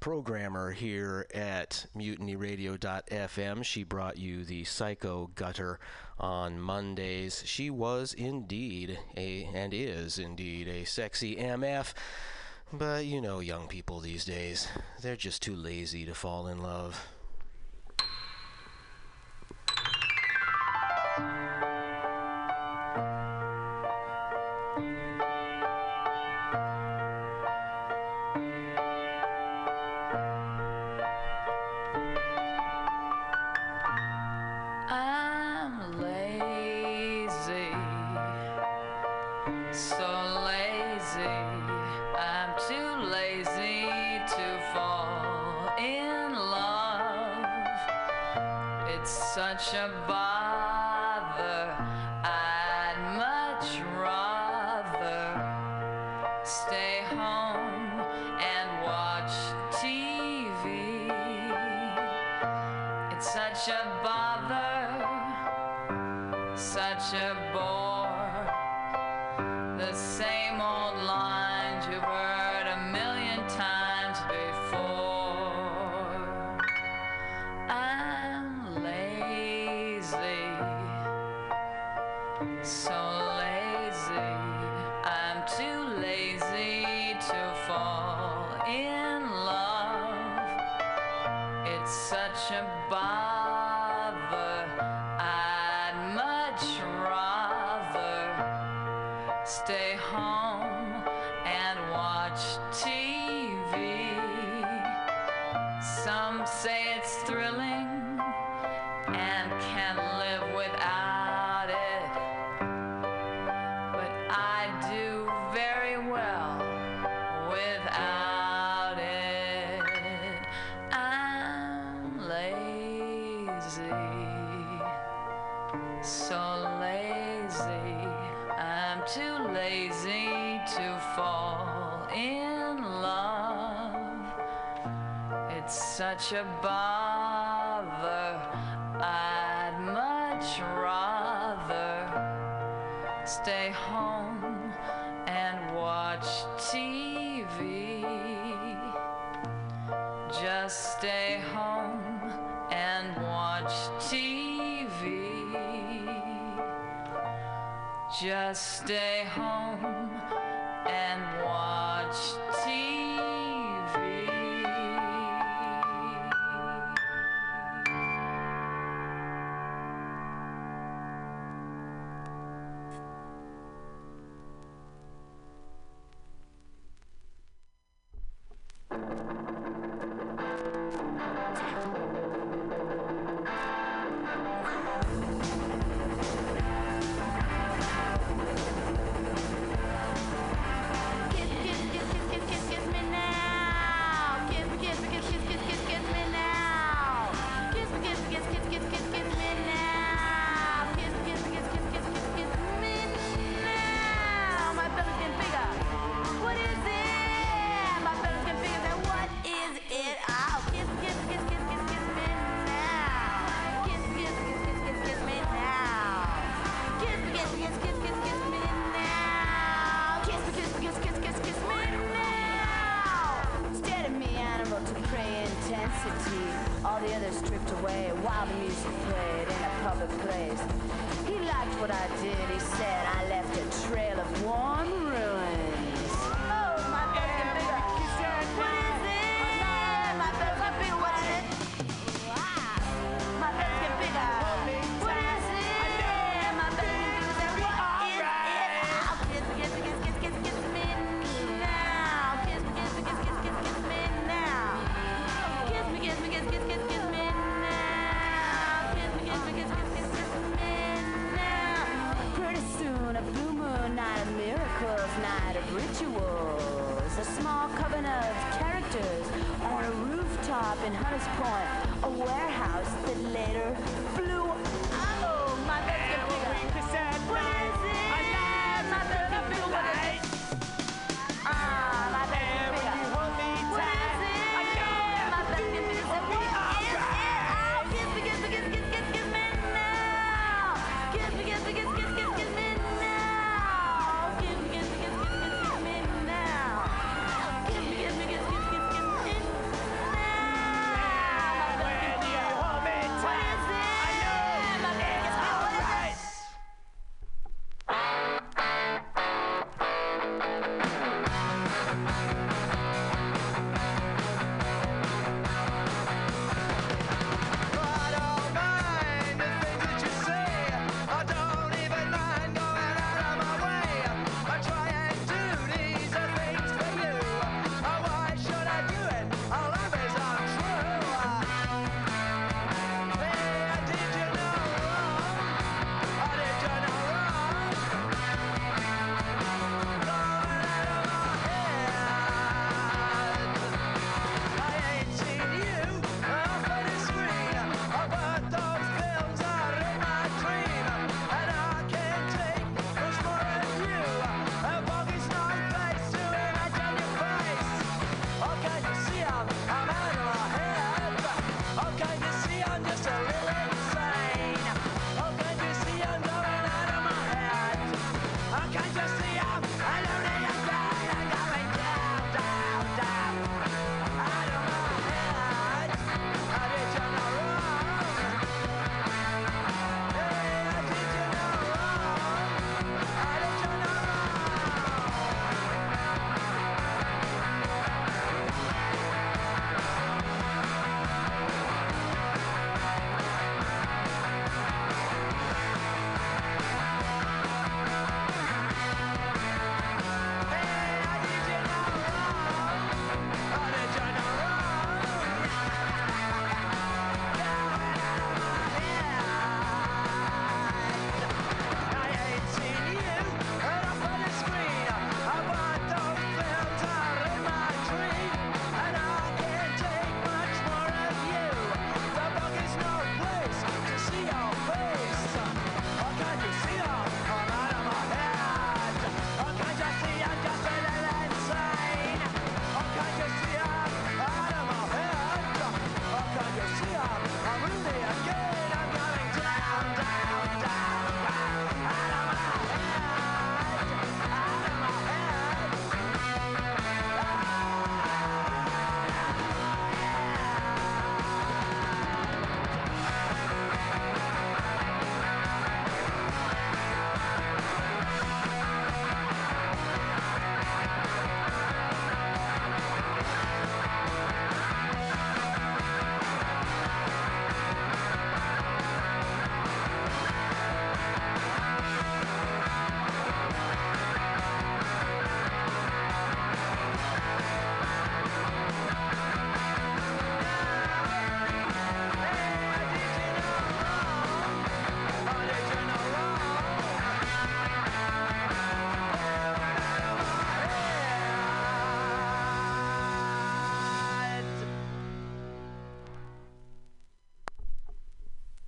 programmer 0.00 0.72
here 0.72 1.26
at 1.34 1.86
mutinyradio.fm. 1.96 3.64
She 3.64 3.82
brought 3.84 4.18
you 4.18 4.44
the 4.44 4.64
Psycho 4.64 5.30
Gutter 5.34 5.78
on 6.18 6.60
Mondays. 6.60 7.42
She 7.44 7.70
was 7.70 8.12
indeed 8.14 8.98
a 9.16 9.44
and 9.54 9.72
is 9.74 10.18
indeed 10.18 10.68
a 10.68 10.84
sexy 10.84 11.36
MF. 11.36 11.92
But 12.72 13.06
you 13.06 13.20
know 13.20 13.40
young 13.40 13.68
people 13.68 14.00
these 14.00 14.24
days, 14.24 14.68
they're 15.00 15.16
just 15.16 15.42
too 15.42 15.54
lazy 15.54 16.04
to 16.06 16.14
fall 16.14 16.46
in 16.48 16.60
love. 16.60 17.06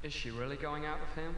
Is 0.08 0.14
she 0.14 0.30
really 0.30 0.56
going 0.56 0.86
out 0.86 1.00
with 1.00 1.14
him? 1.22 1.34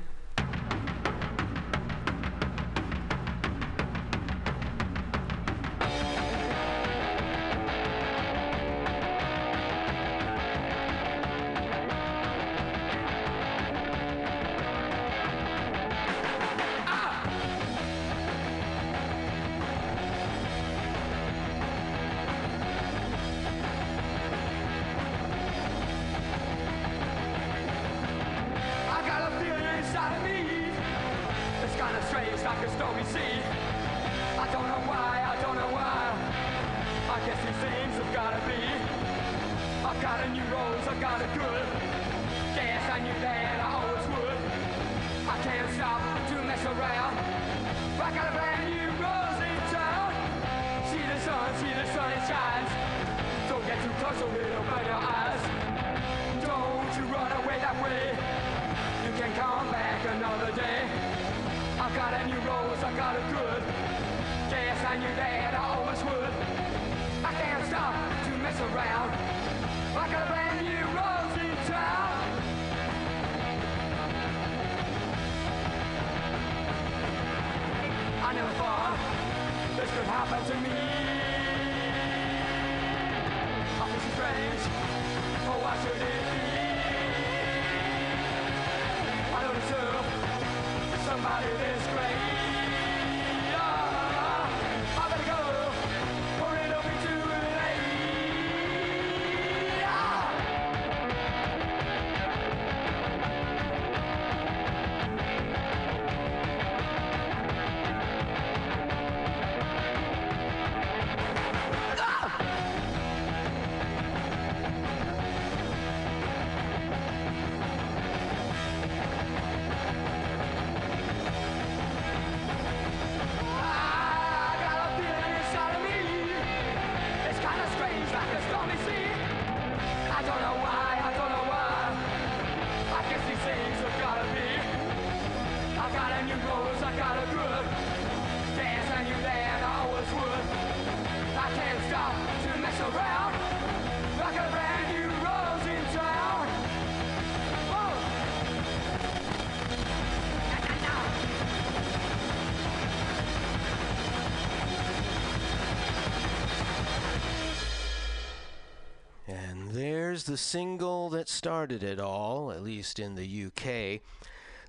The 160.31 160.37
single 160.37 161.09
that 161.09 161.28
started 161.28 161.83
it 161.83 161.99
all, 161.99 162.53
at 162.53 162.62
least 162.62 163.01
in 163.01 163.16
the 163.16 163.47
UK. 163.47 164.01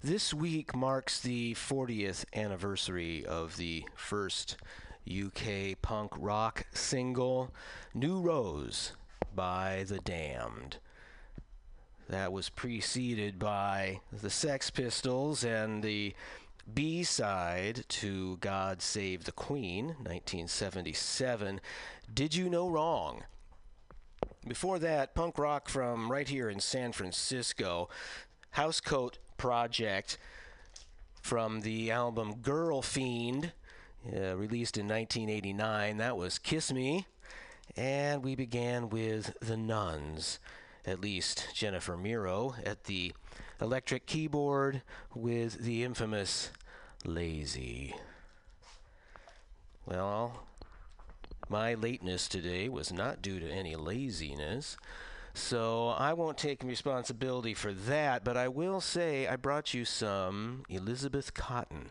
This 0.01 0.33
week 0.33 0.75
marks 0.75 1.19
the 1.19 1.53
40th 1.53 2.25
anniversary 2.33 3.23
of 3.27 3.57
the 3.57 3.85
first 3.93 4.57
UK 5.07 5.79
punk 5.79 6.13
rock 6.17 6.65
single, 6.73 7.53
New 7.93 8.19
Rose 8.21 8.93
by 9.35 9.85
The 9.87 9.99
Damned. 9.99 10.77
That 12.09 12.33
was 12.33 12.49
preceded 12.49 13.37
by 13.37 13.99
the 14.11 14.31
Sex 14.31 14.71
Pistols 14.71 15.43
and 15.43 15.83
the 15.83 16.15
B 16.73 17.03
side 17.03 17.85
to 17.87 18.37
God 18.37 18.81
Save 18.81 19.25
the 19.25 19.31
Queen, 19.31 19.89
1977. 19.99 21.61
Did 22.11 22.33
You 22.33 22.49
No 22.49 22.67
Wrong? 22.67 23.25
Before 24.47 24.79
that, 24.79 25.13
punk 25.15 25.37
rock 25.37 25.69
from 25.69 26.11
right 26.11 26.27
here 26.27 26.49
in 26.49 26.59
San 26.59 26.91
Francisco, 26.91 27.89
Housecoat 28.55 29.15
Project 29.37 30.17
from 31.21 31.61
the 31.61 31.91
album 31.91 32.35
Girl 32.41 32.81
Fiend, 32.81 33.53
uh, 34.07 34.35
released 34.35 34.77
in 34.77 34.87
1989. 34.87 35.97
That 35.97 36.17
was 36.17 36.39
Kiss 36.39 36.73
Me. 36.73 37.05
And 37.77 38.23
we 38.23 38.35
began 38.35 38.89
with 38.89 39.37
The 39.39 39.55
Nuns, 39.55 40.39
at 40.85 40.99
least 40.99 41.47
Jennifer 41.53 41.95
Miro 41.95 42.55
at 42.65 42.85
the 42.85 43.13
electric 43.61 44.05
keyboard 44.05 44.81
with 45.13 45.59
the 45.63 45.83
infamous 45.83 46.49
Lazy. 47.05 47.95
Well, 49.85 50.43
my 51.51 51.73
lateness 51.73 52.29
today 52.29 52.69
was 52.69 52.93
not 52.93 53.21
due 53.21 53.37
to 53.37 53.51
any 53.51 53.75
laziness, 53.75 54.77
so 55.33 55.89
I 55.89 56.13
won't 56.13 56.37
take 56.37 56.63
responsibility 56.63 57.53
for 57.53 57.73
that, 57.73 58.23
but 58.23 58.37
I 58.37 58.47
will 58.47 58.79
say 58.79 59.27
I 59.27 59.35
brought 59.35 59.73
you 59.73 59.83
some 59.83 60.63
Elizabeth 60.69 61.33
Cotten. 61.33 61.89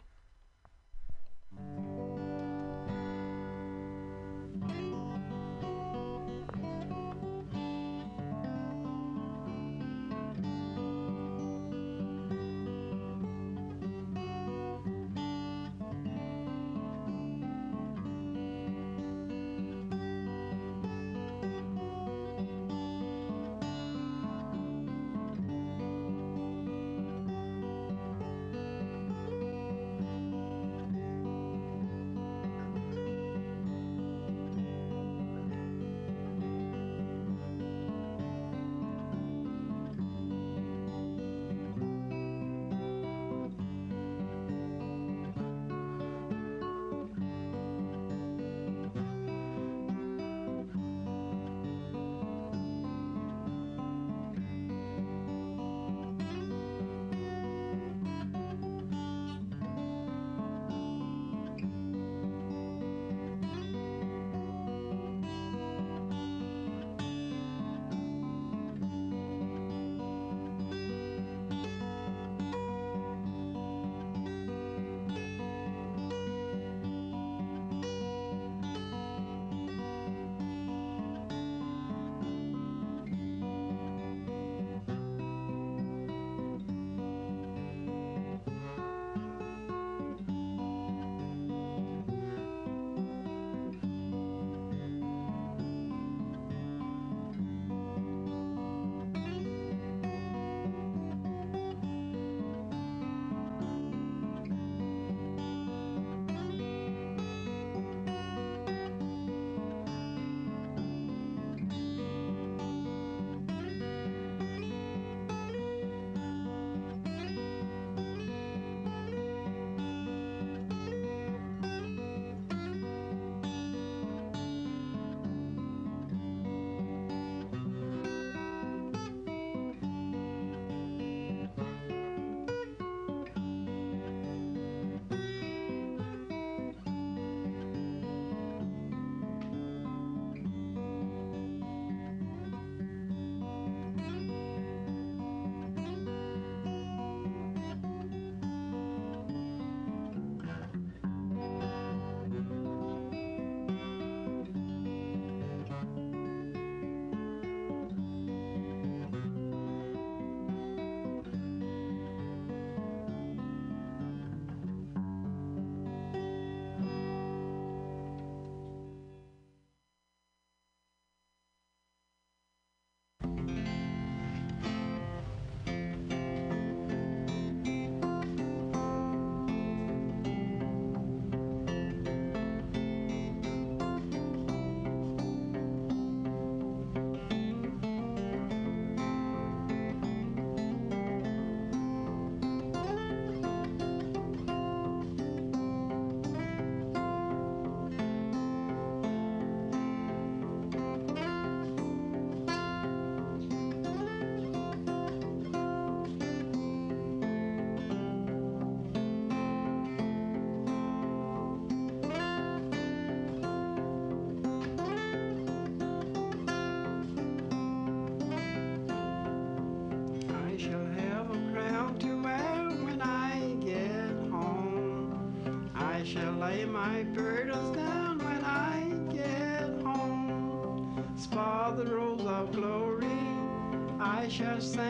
I 234.42 234.58
shall 234.58 234.89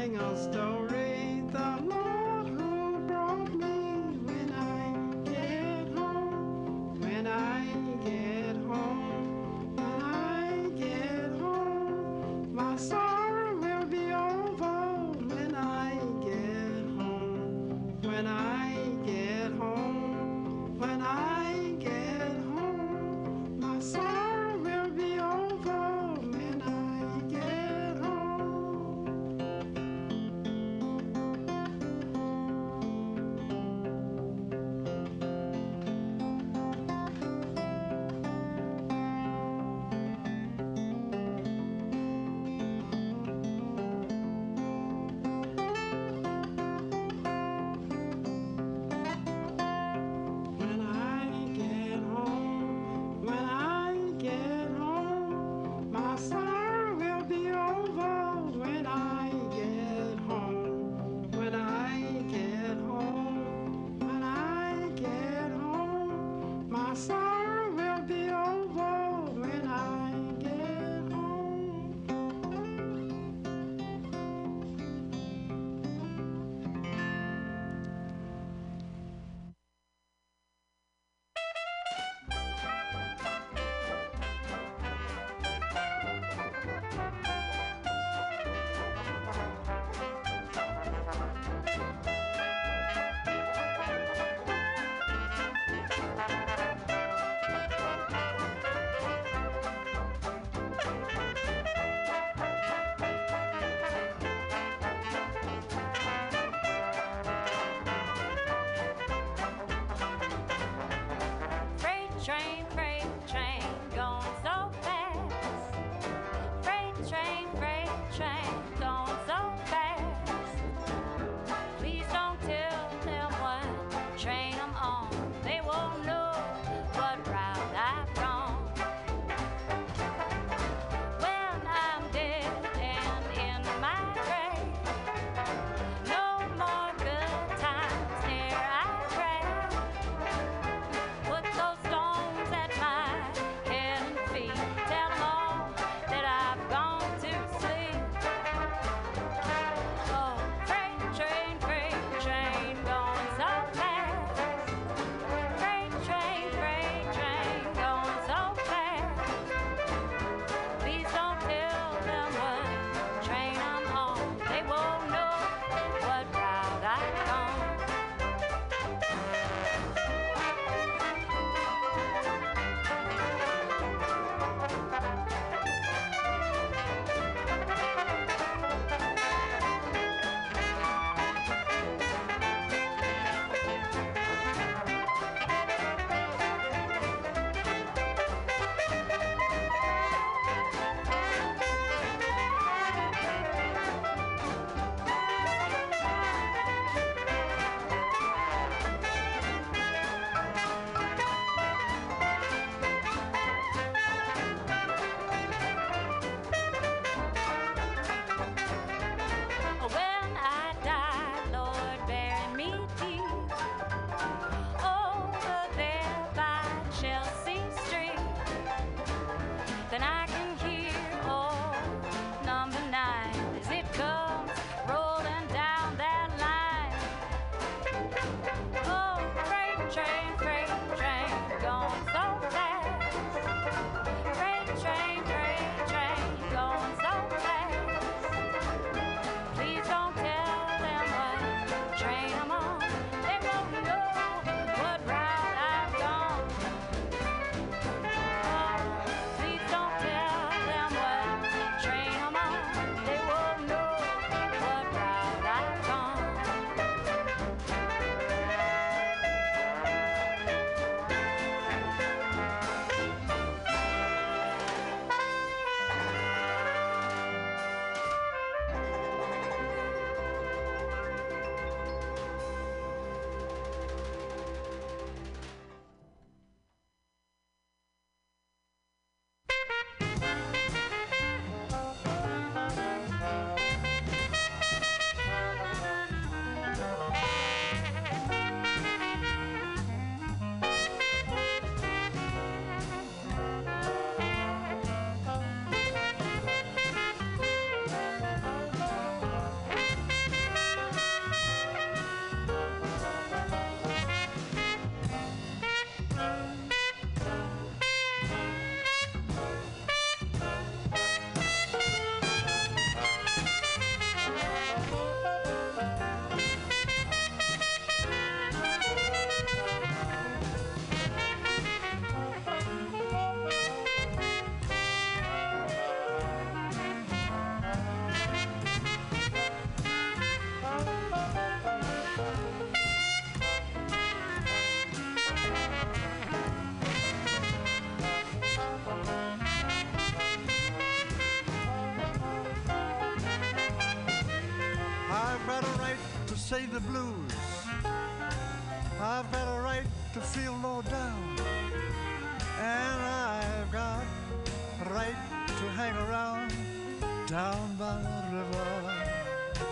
down 357.30 357.76
by 357.78 357.94
the 358.02 358.36
river. 358.36 358.66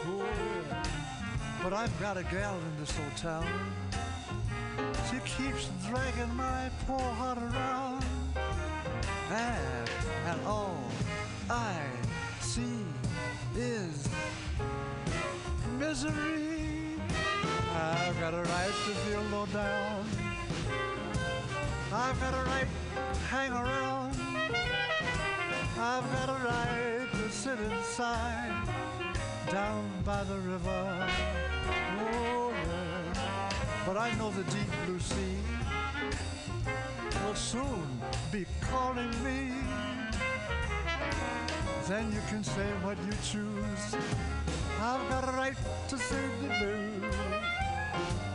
Oh, 0.06 0.24
yeah. 0.70 0.84
But 1.60 1.72
I've 1.72 2.00
got 2.00 2.16
a 2.16 2.22
gal 2.22 2.54
in 2.54 2.78
this 2.78 2.94
town. 3.20 3.48
She 5.10 5.18
keeps 5.24 5.68
dragging 5.88 6.32
my 6.36 6.70
poor 6.86 7.00
heart 7.00 7.38
around. 7.38 8.04
And, 9.32 9.90
and 10.26 10.40
all 10.46 10.84
I 11.50 11.80
see 12.40 12.84
is 13.56 14.08
misery. 15.80 16.94
I've 17.74 18.20
got 18.20 18.34
a 18.34 18.42
right 18.42 18.74
to 18.86 18.92
feel 19.02 19.22
low 19.32 19.46
down. 19.46 20.04
I've 21.92 22.20
got 22.20 22.34
a 22.34 22.50
right 22.50 22.68
I 33.98 34.14
know 34.14 34.30
the 34.30 34.44
deep 34.44 34.70
blue 34.86 35.00
sea 35.00 35.38
will 37.24 37.34
soon 37.34 38.00
be 38.30 38.46
calling 38.60 39.10
me. 39.24 39.50
Then 41.88 42.12
you 42.12 42.20
can 42.28 42.44
say 42.44 42.68
what 42.82 42.96
you 43.04 43.12
choose. 43.24 43.96
I've 44.80 45.08
got 45.08 45.28
a 45.28 45.32
right 45.32 45.56
to 45.88 45.98
sing 45.98 46.30
the 46.40 46.48
blues. 46.60 48.27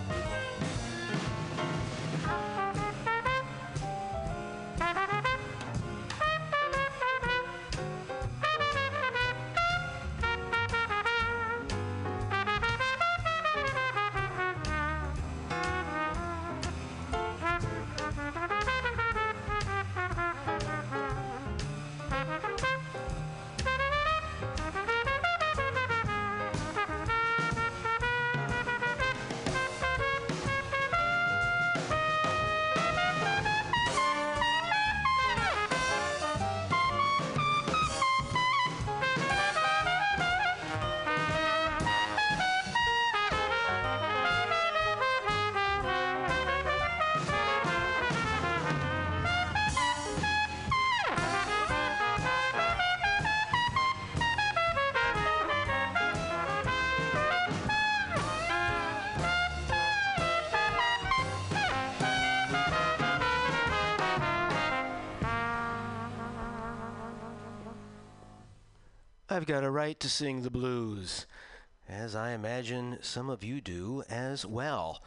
I've 69.34 69.48
got 69.48 69.64
a 69.64 69.72
right 69.72 70.00
to 70.00 70.10
sing 70.10 70.44
the 70.44 70.52
blues, 70.52 71.26
as 71.90 72.16
I 72.16 72.34
imagine 72.34 73.00
some 73.02 73.32
of 73.32 73.44
you 73.44 73.62
do 73.62 74.04
as 74.08 74.46
well. 74.46 75.02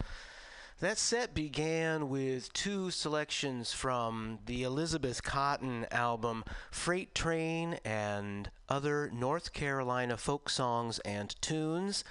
That 0.80 0.98
set 0.98 1.32
began 1.32 2.08
with 2.08 2.52
two 2.52 2.90
selections 2.90 3.72
from 3.72 4.40
the 4.46 4.64
Elizabeth 4.64 5.22
Cotten 5.22 5.86
album 5.92 6.42
Freight 6.72 7.14
Train 7.14 7.78
and 7.84 8.50
Other 8.68 9.12
North 9.14 9.52
Carolina 9.52 10.16
Folk 10.16 10.50
Songs 10.50 10.98
and 11.04 11.40
Tunes, 11.40 12.02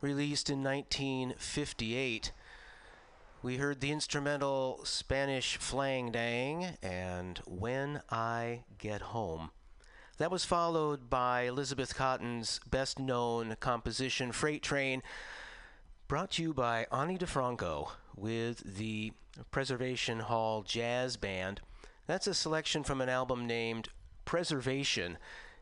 released 0.00 0.48
in 0.48 0.62
1958. 0.62 2.30
We 3.42 3.56
heard 3.56 3.80
the 3.80 3.90
instrumental 3.90 4.78
Spanish 4.84 5.56
Flang 5.56 6.12
Dang 6.12 6.76
and 6.84 7.40
When 7.46 8.02
I 8.12 8.60
Get 8.78 9.00
Home. 9.00 9.50
That 10.18 10.32
was 10.32 10.44
followed 10.44 11.08
by 11.08 11.42
Elizabeth 11.42 11.94
Cotten's 11.94 12.58
best 12.68 12.98
known 12.98 13.54
composition, 13.60 14.32
Freight 14.32 14.64
Train, 14.64 15.00
brought 16.08 16.32
to 16.32 16.42
you 16.42 16.52
by 16.52 16.88
Ani 16.90 17.16
DiFranco 17.16 17.90
with 18.16 18.76
the 18.76 19.12
Preservation 19.52 20.18
Hall 20.18 20.62
Jazz 20.62 21.16
Band. 21.16 21.60
That's 22.08 22.26
a 22.26 22.34
selection 22.34 22.82
from 22.82 23.00
an 23.00 23.08
album 23.08 23.46
named 23.46 23.90
Preservation. 24.24 25.18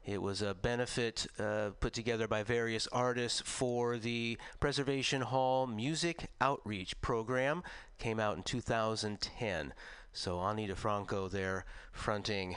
It 0.07 0.23
was 0.23 0.41
a 0.41 0.55
benefit 0.55 1.27
uh, 1.39 1.73
put 1.79 1.93
together 1.93 2.27
by 2.27 2.43
various 2.43 2.87
artists 2.87 3.43
for 3.45 3.99
the 3.99 4.39
Preservation 4.59 5.21
Hall 5.21 5.67
Music 5.67 6.31
Outreach 6.41 6.99
Program. 7.03 7.63
Came 7.99 8.19
out 8.19 8.39
in 8.39 8.43
2010. 8.43 9.75
So 10.15 10.41
Ani 10.41 10.67
DiFranco 10.67 11.31
there 11.31 11.67
fronting 11.93 12.57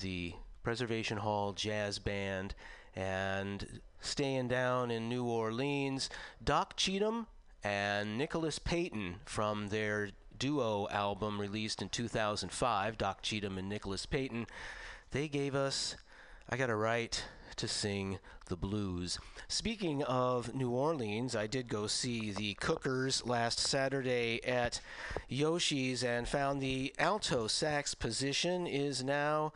the 0.00 0.36
Preservation 0.64 1.18
Hall 1.18 1.52
Jazz 1.52 2.00
Band 2.00 2.54
and 2.96 3.80
staying 4.00 4.48
down 4.48 4.90
in 4.90 5.08
New 5.08 5.24
Orleans. 5.24 6.10
Doc 6.42 6.74
Cheatham 6.76 7.26
and 7.62 8.18
Nicholas 8.18 8.58
Payton 8.58 9.16
from 9.24 9.68
their 9.68 10.10
duo 10.36 10.88
album 10.90 11.40
released 11.40 11.80
in 11.80 11.88
2005, 11.88 12.98
Doc 12.98 13.22
Cheatham 13.22 13.58
and 13.58 13.68
Nicholas 13.68 14.06
Payton, 14.06 14.46
they 15.12 15.28
gave 15.28 15.54
us 15.54 15.96
I 16.48 16.56
Got 16.56 16.70
a 16.70 16.76
Right 16.76 17.24
to 17.56 17.68
Sing 17.68 18.18
the 18.46 18.56
Blues. 18.56 19.18
Speaking 19.48 20.02
of 20.02 20.54
New 20.54 20.70
Orleans, 20.70 21.34
I 21.34 21.46
did 21.46 21.68
go 21.68 21.86
see 21.86 22.32
the 22.32 22.54
Cookers 22.54 23.24
last 23.24 23.58
Saturday 23.58 24.44
at 24.44 24.80
Yoshi's 25.28 26.04
and 26.04 26.28
found 26.28 26.60
the 26.60 26.92
alto 26.98 27.46
sax 27.46 27.94
position 27.94 28.66
is 28.66 29.02
now 29.02 29.52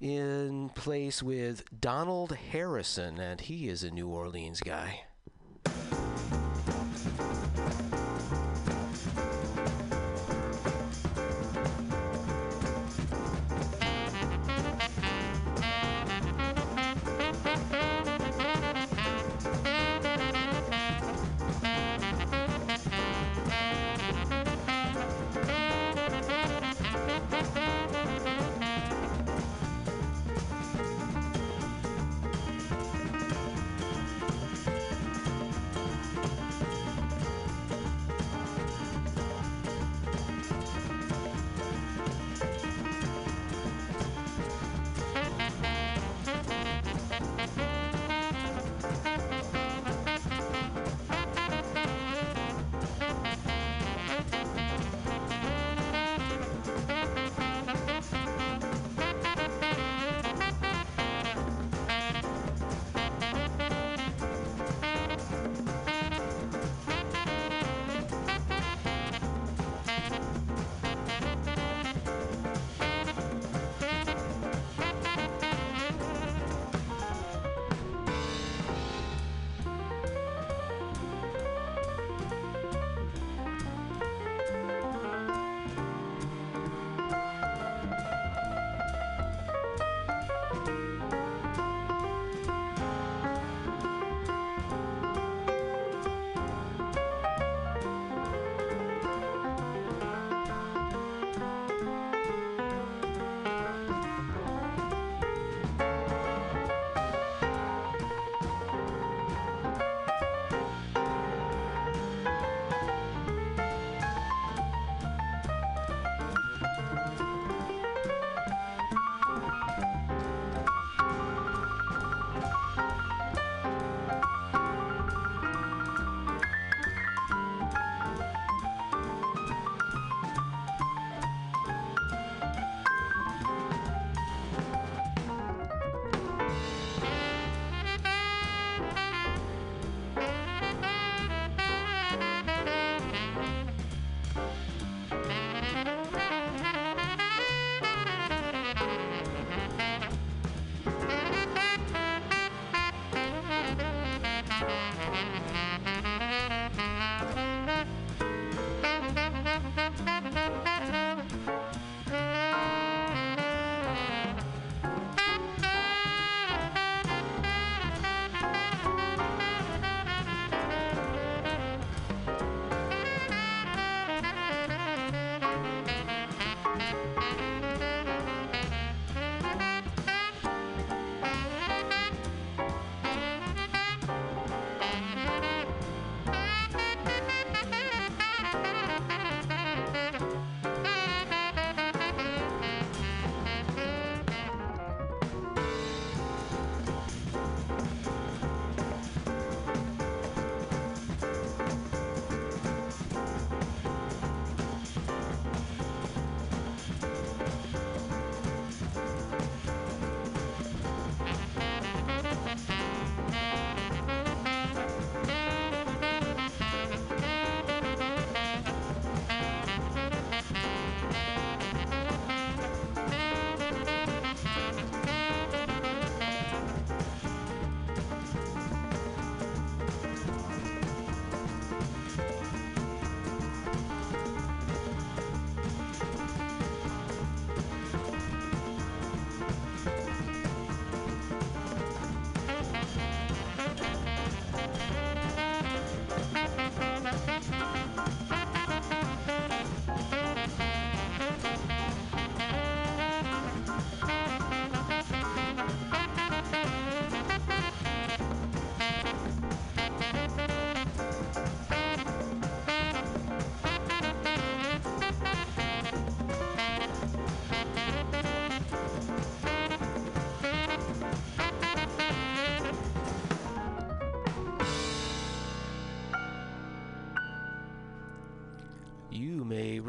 in 0.00 0.70
place 0.70 1.22
with 1.22 1.62
Donald 1.80 2.32
Harrison, 2.32 3.18
and 3.18 3.40
he 3.40 3.68
is 3.68 3.82
a 3.82 3.90
New 3.90 4.08
Orleans 4.08 4.60
guy. 4.60 5.02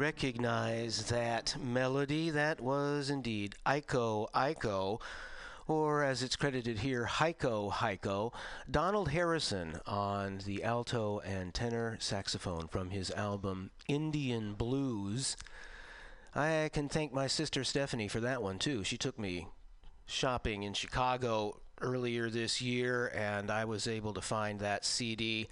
Recognize 0.02 1.04
that 1.10 1.54
melody. 1.62 2.28
That 2.28 2.60
was 2.60 3.08
indeed 3.08 3.54
Iko 3.64 4.28
Iko, 4.32 5.00
or 5.68 6.02
as 6.02 6.24
it's 6.24 6.34
credited 6.34 6.80
here, 6.80 7.06
Heiko 7.06 7.70
Heiko. 7.70 8.32
Donald 8.68 9.10
Harrison 9.10 9.78
on 9.86 10.40
the 10.44 10.64
alto 10.64 11.20
and 11.20 11.54
tenor 11.54 11.98
saxophone 12.00 12.66
from 12.66 12.90
his 12.90 13.12
album 13.12 13.70
Indian 13.86 14.54
Blues. 14.54 15.36
I 16.34 16.68
can 16.72 16.88
thank 16.88 17.12
my 17.12 17.28
sister 17.28 17.62
Stephanie 17.62 18.08
for 18.08 18.18
that 18.18 18.42
one 18.42 18.58
too. 18.58 18.82
She 18.82 18.98
took 18.98 19.20
me 19.20 19.46
shopping 20.04 20.64
in 20.64 20.74
Chicago 20.74 21.60
earlier 21.80 22.28
this 22.28 22.60
year, 22.60 23.12
and 23.14 23.52
I 23.52 23.66
was 23.66 23.86
able 23.86 24.14
to 24.14 24.20
find 24.20 24.58
that 24.58 24.84
CD. 24.84 25.46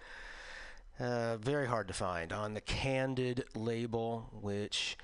Uh, 1.01 1.39
very 1.39 1.67
hard 1.67 1.89
to 1.89 1.95
find 1.95 2.31
on 2.31 2.53
the 2.53 2.61
Candid 2.61 3.45
label, 3.55 4.29
which 4.43 4.99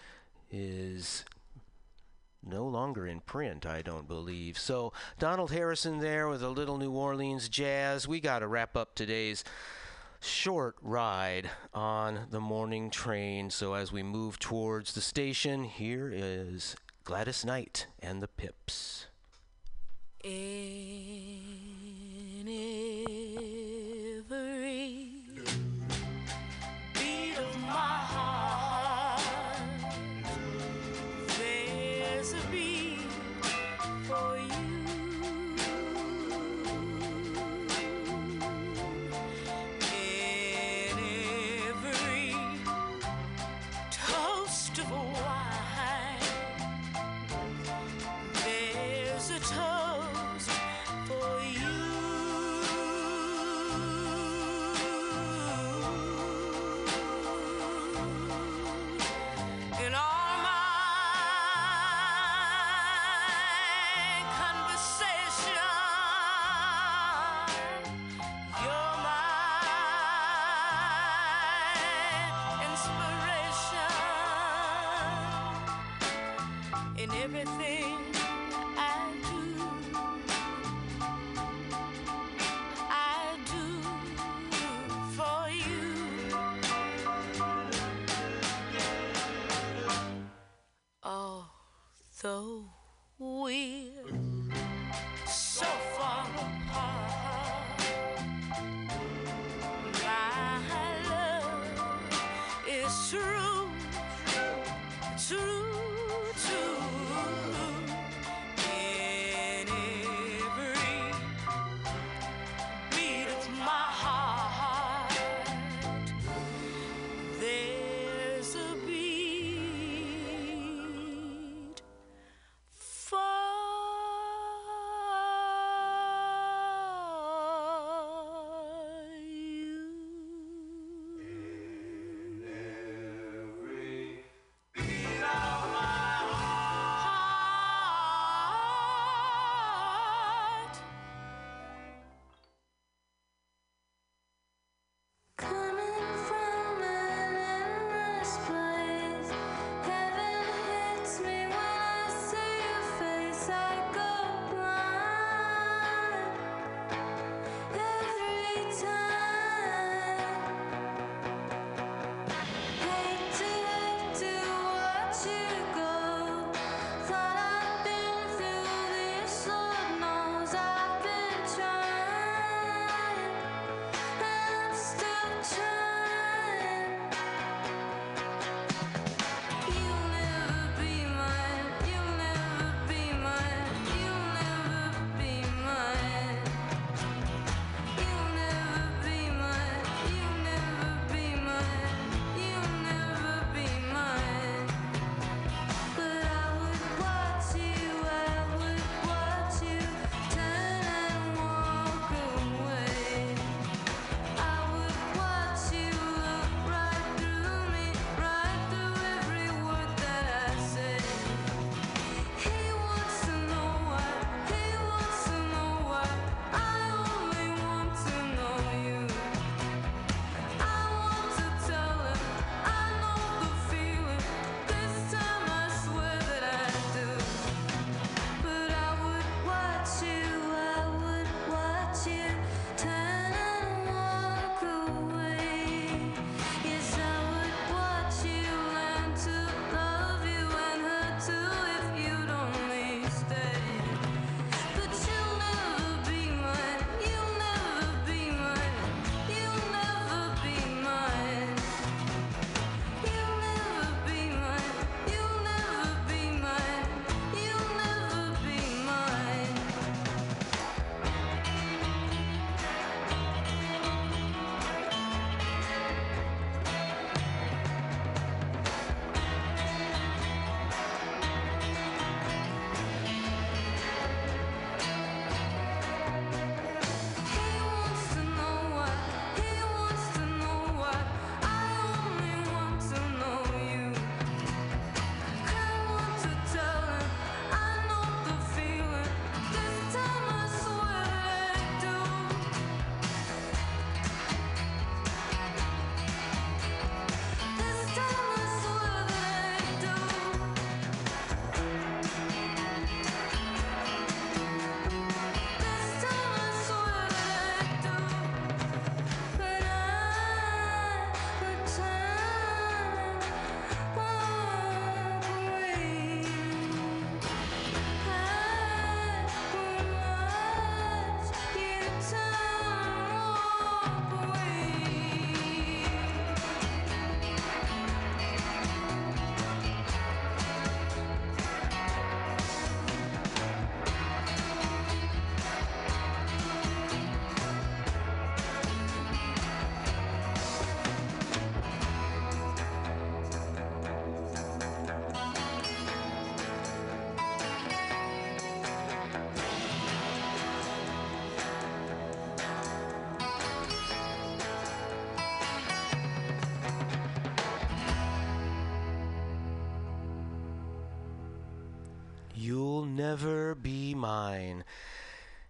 is 0.51 1.25
no 2.45 2.67
longer 2.67 3.07
in 3.07 3.21
print, 3.21 3.65
I 3.65 3.81
don't 3.81 4.07
believe. 4.07 4.59
So, 4.59 4.93
Donald 5.19 5.53
Harrison 5.53 6.01
there 6.01 6.29
with 6.29 6.43
a 6.43 6.51
little 6.51 6.77
New 6.77 6.91
Orleans 6.91 7.49
jazz. 7.49 8.07
We 8.07 8.21
got 8.21 8.41
to 8.41 8.47
wrap 8.47 8.77
up 8.77 8.95
today's 8.95 9.43
short 10.21 10.77
ride 10.83 11.49
on 11.73 12.27
the 12.31 12.41
morning 12.41 12.91
train. 12.91 13.49
So, 13.49 13.73
as 13.73 13.91
we 13.91 14.03
move 14.03 14.39
towards 14.39 14.93
the 14.93 15.01
station, 15.01 15.65
here 15.65 16.13
is 16.15 16.77
Gladys 17.05 17.43
Knight 17.43 17.87
and 18.01 18.23
the 18.23 18.29
Pips. 18.29 19.07
In 20.23 20.37
every 22.47 23.56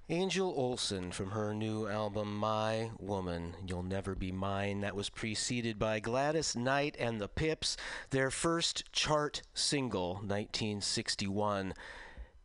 Angel 0.08 0.54
Olsen 0.56 1.10
from 1.10 1.32
her 1.32 1.52
new 1.52 1.88
album 1.88 2.36
My 2.36 2.92
Woman, 3.00 3.56
You'll 3.66 3.82
Never 3.82 4.14
Be 4.14 4.30
Mine. 4.30 4.82
That 4.82 4.94
was 4.94 5.10
preceded 5.10 5.80
by 5.80 5.98
Gladys 5.98 6.54
Knight 6.54 6.94
and 7.00 7.20
the 7.20 7.26
Pips, 7.26 7.76
their 8.10 8.30
first 8.30 8.84
chart 8.92 9.42
single, 9.52 10.14
1961, 10.18 11.74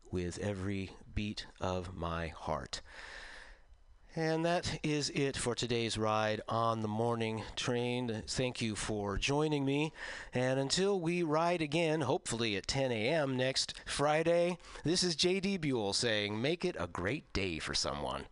with 0.09 0.39
Every 0.39 0.97
Beat 1.13 1.45
of 1.59 1.93
My 1.93 2.29
Heart. 2.29 2.81
And 4.15 4.43
that 4.43 4.79
is 4.83 5.09
it 5.11 5.37
for 5.37 5.55
today's 5.55 5.97
ride 5.97 6.41
on 6.49 6.81
the 6.81 6.87
morning 6.89 7.43
train. 7.55 8.23
Thank 8.27 8.61
you 8.61 8.75
for 8.75 9.17
joining 9.17 9.63
me. 9.63 9.93
And 10.33 10.59
until 10.59 10.99
we 10.99 11.23
ride 11.23 11.61
again, 11.61 12.01
hopefully 12.01 12.57
at 12.57 12.67
10 12.67 12.91
a.m. 12.91 13.37
next 13.37 13.73
Friday, 13.85 14.57
this 14.83 15.01
is 15.01 15.15
JD 15.15 15.61
Buell 15.61 15.93
saying, 15.93 16.41
make 16.41 16.65
it 16.65 16.75
a 16.77 16.87
great 16.87 17.31
day 17.31 17.57
for 17.59 17.73
someone. 17.73 18.25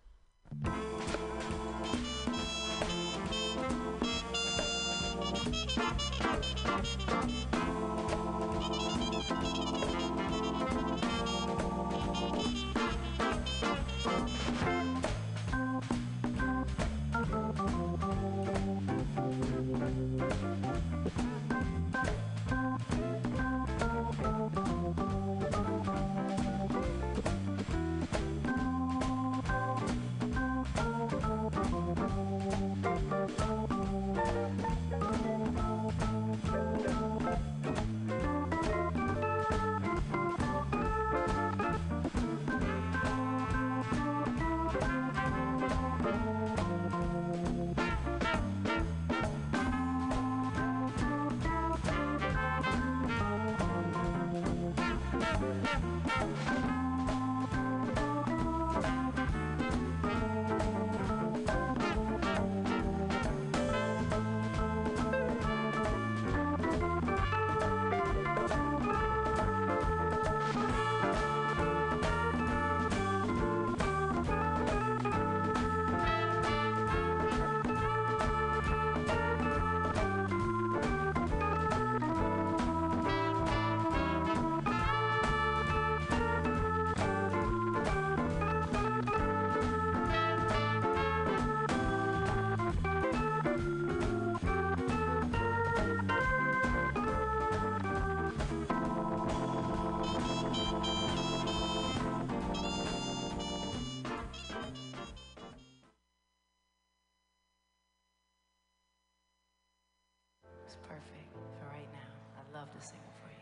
Perfect 111.00 111.32
for 111.34 111.66
right 111.72 111.92
now. 111.94 112.12
I'd 112.40 112.50
love 112.54 112.70
to 112.74 112.82
sing 112.86 113.00
it 113.00 113.16
for 113.22 113.30
you. 113.30 113.40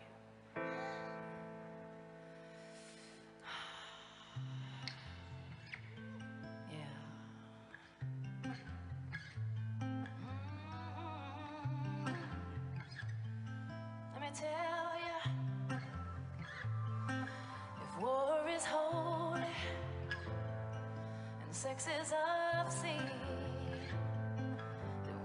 Sex 21.50 21.88
is 22.02 22.14
obscene, 22.60 22.92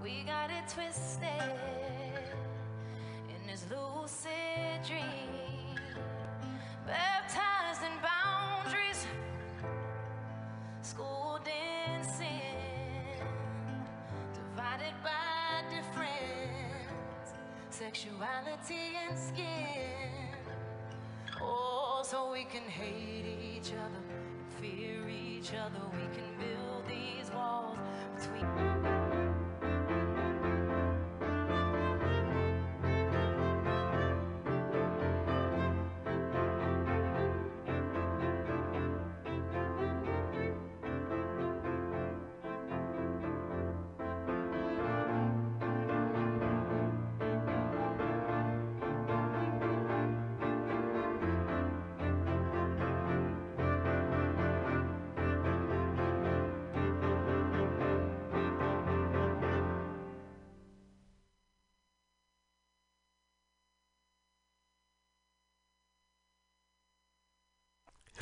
we 0.03 0.23
got 0.23 0.49
it 0.49 0.67
twisted 0.67 2.02
Baptized 6.85 7.83
in 7.83 7.93
boundaries, 8.01 9.07
in 11.47 12.03
sin, 12.03 12.27
divided 14.33 14.93
by 15.01 15.63
difference, 15.73 17.31
sexuality 17.69 18.97
and 19.07 19.17
skin. 19.17 20.35
Oh, 21.41 22.01
so 22.03 22.33
we 22.33 22.43
can 22.43 22.63
hate 22.63 23.23
each 23.55 23.71
other, 23.71 24.03
fear 24.59 25.07
each 25.07 25.53
other. 25.53 25.79
We 25.93 26.07
can 26.13 26.27
build 26.37 26.85
these 26.89 27.31
walls 27.31 27.77
between. 28.17 28.92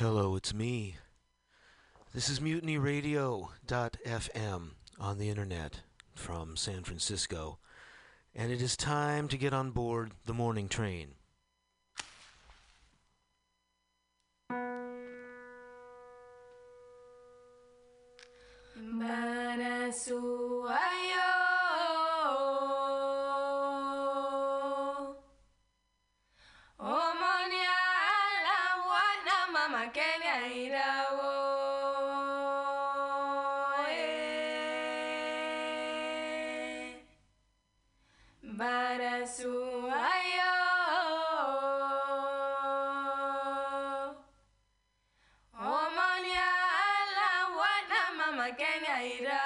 Hello, 0.02 0.34
it's 0.34 0.52
me. 0.52 0.96
This 2.12 2.28
is 2.28 2.40
mutinyradio.fm 2.40 4.70
on 4.98 5.18
the 5.18 5.28
internet 5.28 5.82
from 6.12 6.56
San 6.56 6.82
Francisco, 6.82 7.60
and 8.34 8.50
it 8.50 8.60
is 8.60 8.76
time 8.76 9.28
to 9.28 9.38
get 9.38 9.54
on 9.54 9.70
board 9.70 10.10
the 10.26 10.34
morning 10.34 10.68
train. 10.68 11.14
Kenya, 48.56 49.00
Iran. 49.00 49.41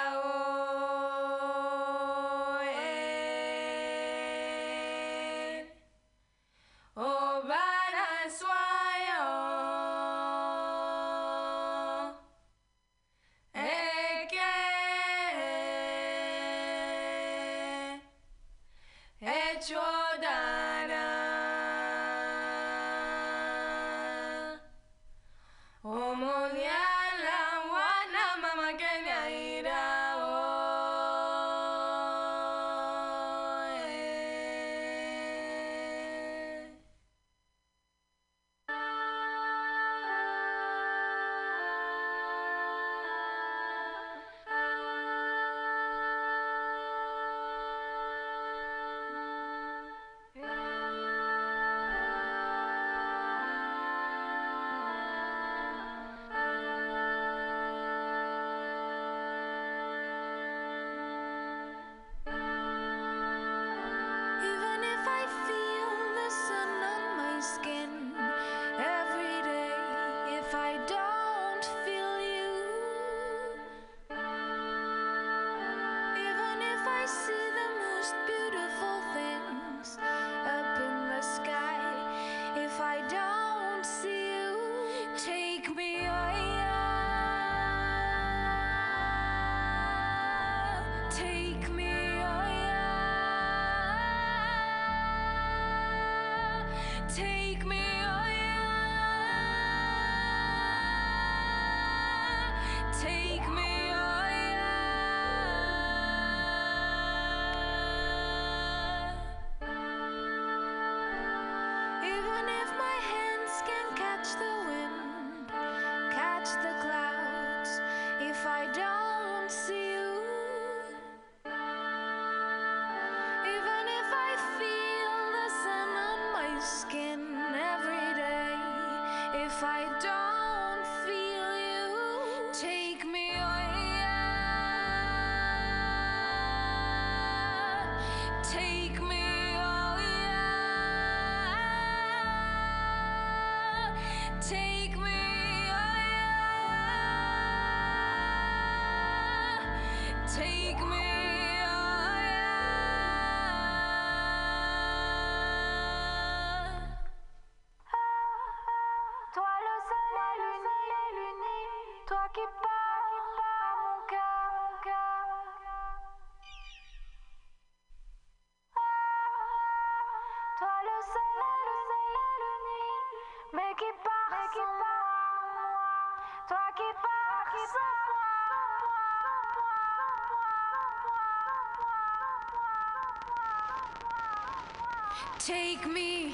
Take 185.47 185.87
me. 185.87 186.33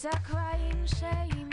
Crying 0.00 0.86
shame 0.86 1.47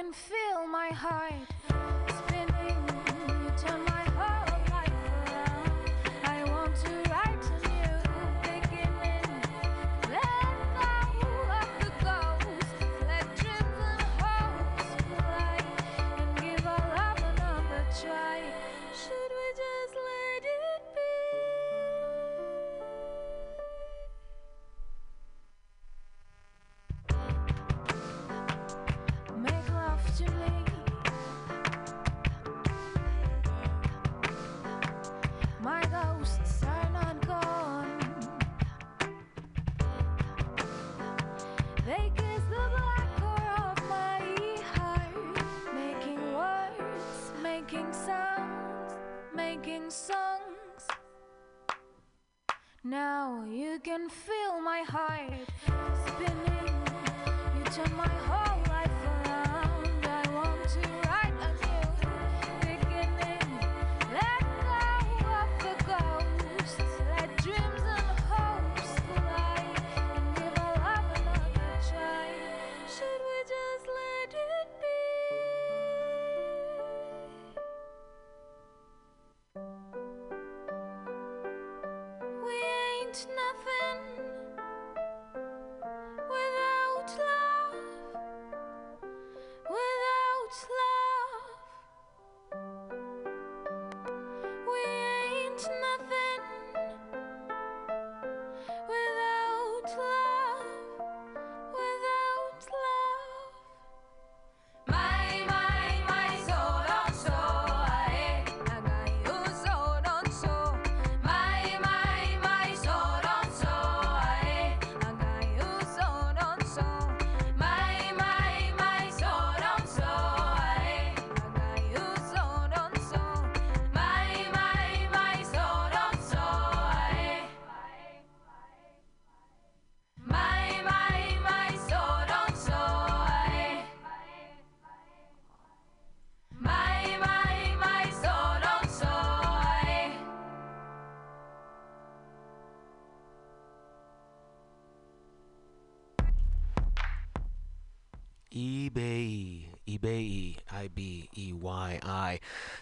can 0.00 0.12
fill 0.14 0.66
my 0.66 0.88
heart. 0.94 1.79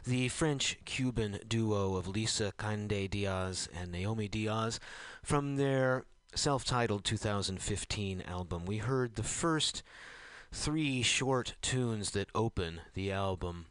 The 0.09 0.29
French 0.29 0.79
Cuban 0.87 1.39
duo 1.47 1.97
of 1.97 2.09
Lisa-Kaindé 2.09 3.11
Diaz 3.11 3.69
and 3.79 3.93
Naomi 3.93 4.27
Diaz 4.27 4.81
from 5.23 5.57
their 5.57 6.07
self 6.35 6.65
titled 6.65 7.05
2015 7.05 8.23
album. 8.23 8.65
We 8.65 8.79
heard 8.79 9.17
the 9.17 9.23
first 9.23 9.83
three 10.51 11.03
short 11.03 11.57
tunes 11.61 12.13
that 12.13 12.31
open 12.35 12.81
the 12.95 13.13
album 13.13 13.67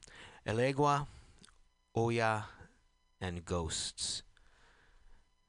Eleggua, 0.45 1.07
Oya, 1.97 2.45
and 3.19 3.43
Ghosts. 3.43 4.21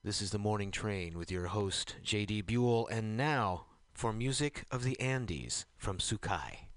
This 0.03 0.23
is 0.23 0.31
the 0.31 0.39
morning 0.39 0.71
train 0.71 1.19
with 1.19 1.31
your 1.31 1.49
host, 1.49 1.97
JD 2.03 2.47
Buell, 2.47 2.89
and 2.91 3.15
now 3.15 3.67
for 3.93 4.15
music 4.15 4.65
of 4.71 4.85
the 4.85 4.99
Andes 4.99 5.67
from 5.77 5.99
Sukay. 5.99 6.68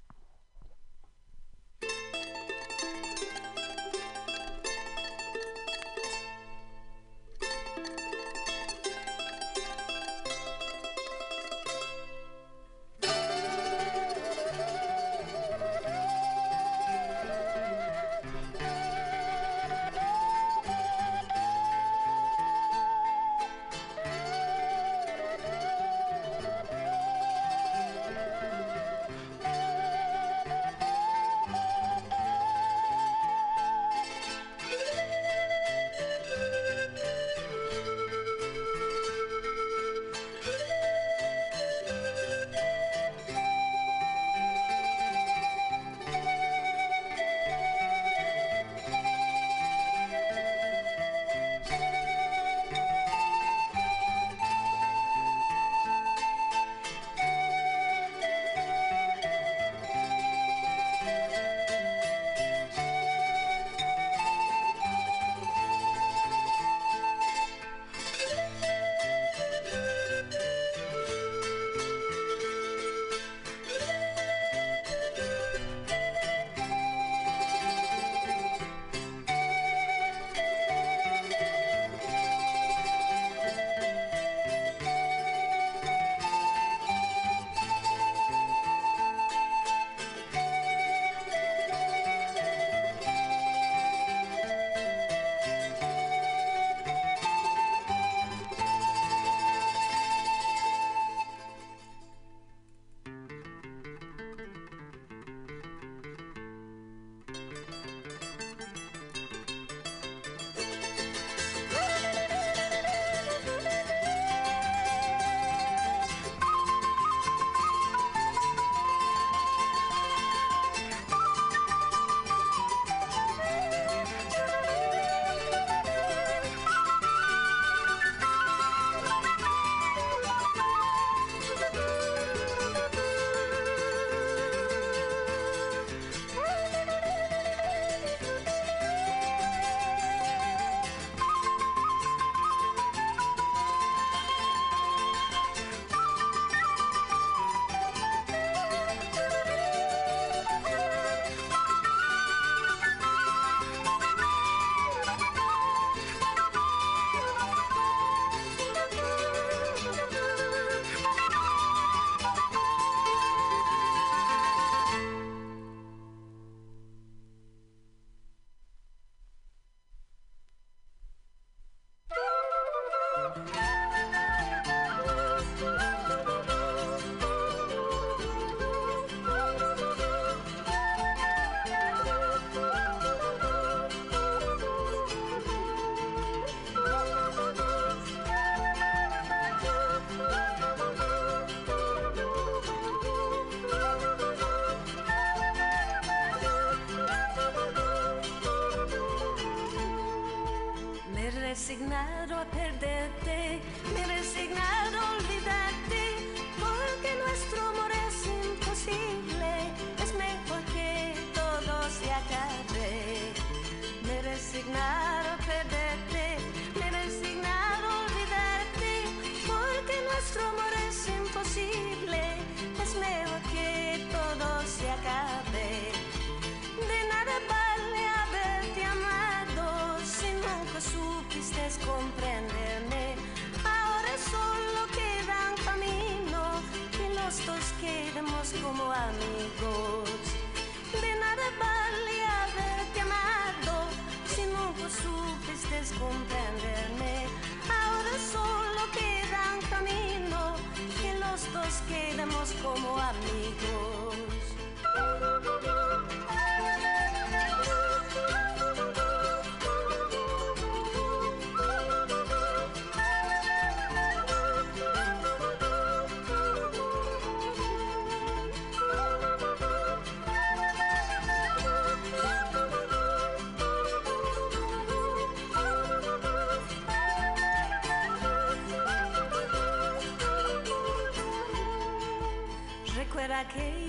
I 283.42 283.44
came. 283.46 283.81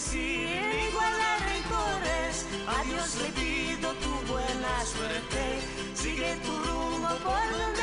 sin 0.00 0.48
igualar 0.88 1.40
rencores. 1.52 2.46
A 2.66 2.82
Dios 2.84 3.16
le 3.22 3.28
pido 3.38 3.92
tu 3.94 4.10
buena 4.32 4.84
suerte. 4.84 5.60
Sigue 5.94 6.36
tu 6.44 6.52
rumbo 6.64 7.08
por 7.22 7.44
donde 7.58 7.79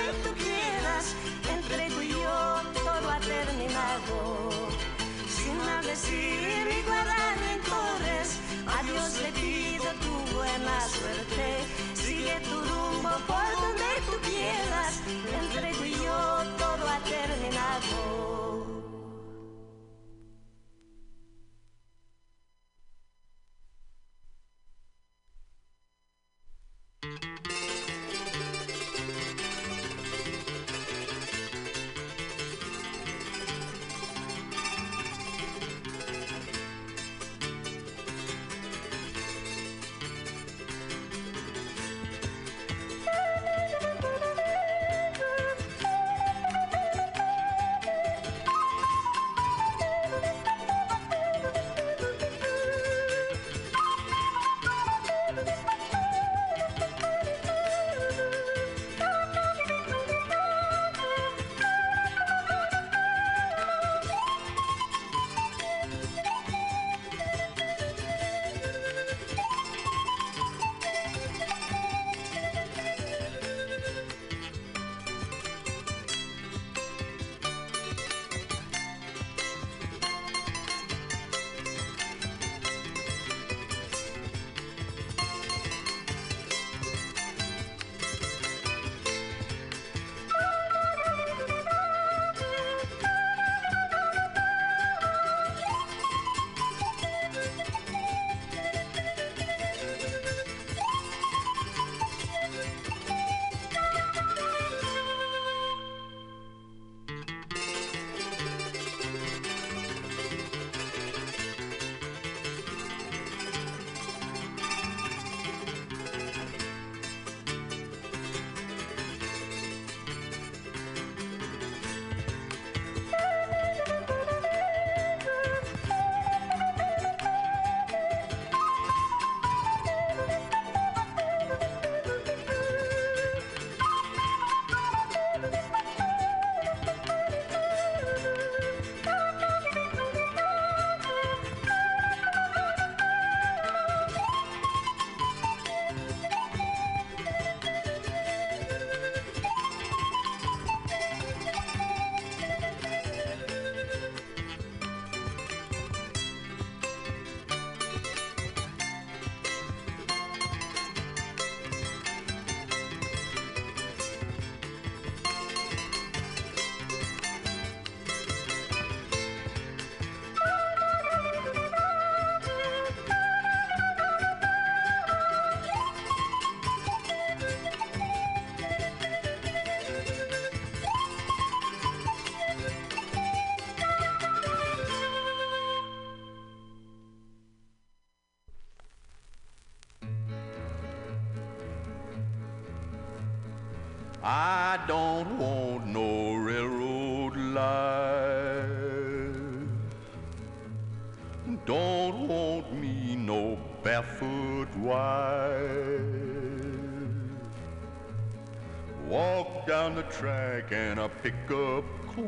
track 210.11 210.71
and 210.71 210.99
a 210.99 211.09
pickup, 211.21 211.83
up 212.17 212.23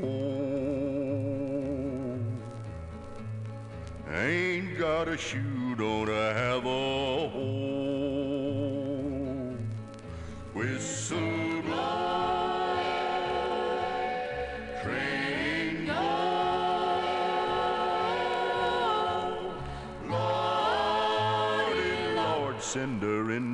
ain't 4.12 4.78
got 4.78 5.08
a 5.08 5.18
shoe, 5.18 5.76
don't 5.78 6.10
I 6.10 6.34
have 6.34 6.66
a 6.66 7.30
hole? 7.30 7.70
Whistle 10.54 11.62
blow, 11.62 12.82
train. 14.84 15.30
her 23.02 23.32
in 23.32 23.49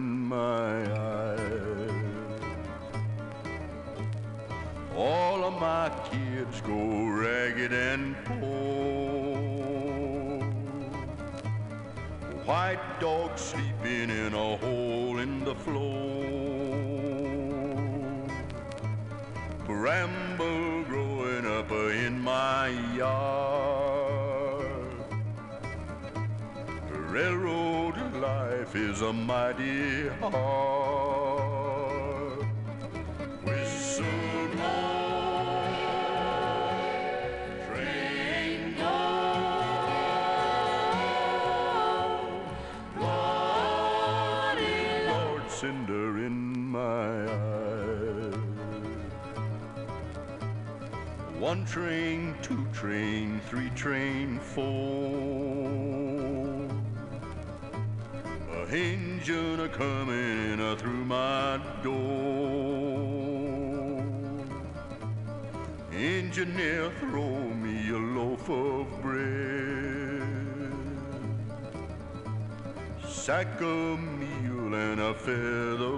kids 6.16 6.62
go 6.62 7.08
ragged 7.08 7.74
and 7.74 8.16
poor. 8.26 9.36
White 12.46 13.00
dog 13.00 13.38
sleeping 13.38 14.10
in 14.10 14.34
a 14.34 14.58
hole 14.58 15.20
in 15.20 15.44
the 15.44 15.56
floor. 15.56 16.26
Bramble 19.66 20.84
growing 20.84 21.46
up 21.48 21.72
in 21.72 22.20
my 22.20 22.68
yard. 22.96 24.66
Railroad 26.92 27.98
life 28.16 28.76
is 28.76 29.02
a 29.02 29.12
mighty 29.12 30.10
hard. 30.20 31.15
Train, 51.68 52.36
two 52.42 52.66
train, 52.74 53.42
three 53.50 53.70
train, 53.72 54.40
four. 54.40 54.66
A 58.54 58.76
engine 58.76 59.60
a 59.60 59.68
coming 59.68 60.76
through 60.78 61.06
my 61.06 61.60
door. 61.84 62.76
Engineer, 65.92 66.92
throw 67.00 67.40
me 67.50 67.90
a 67.90 67.98
loaf 67.98 68.50
of 68.50 69.02
bread, 69.02 70.22
sack 73.08 73.60
a 73.62 73.98
meal 73.98 74.74
and 74.76 75.00
a 75.02 75.14
feather 75.14 75.98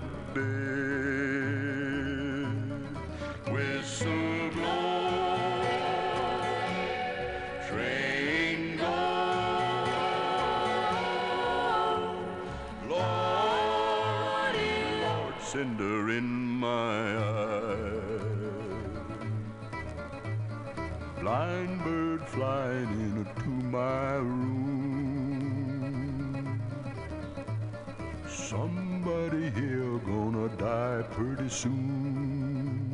pretty 31.18 31.50
soon. 31.50 32.94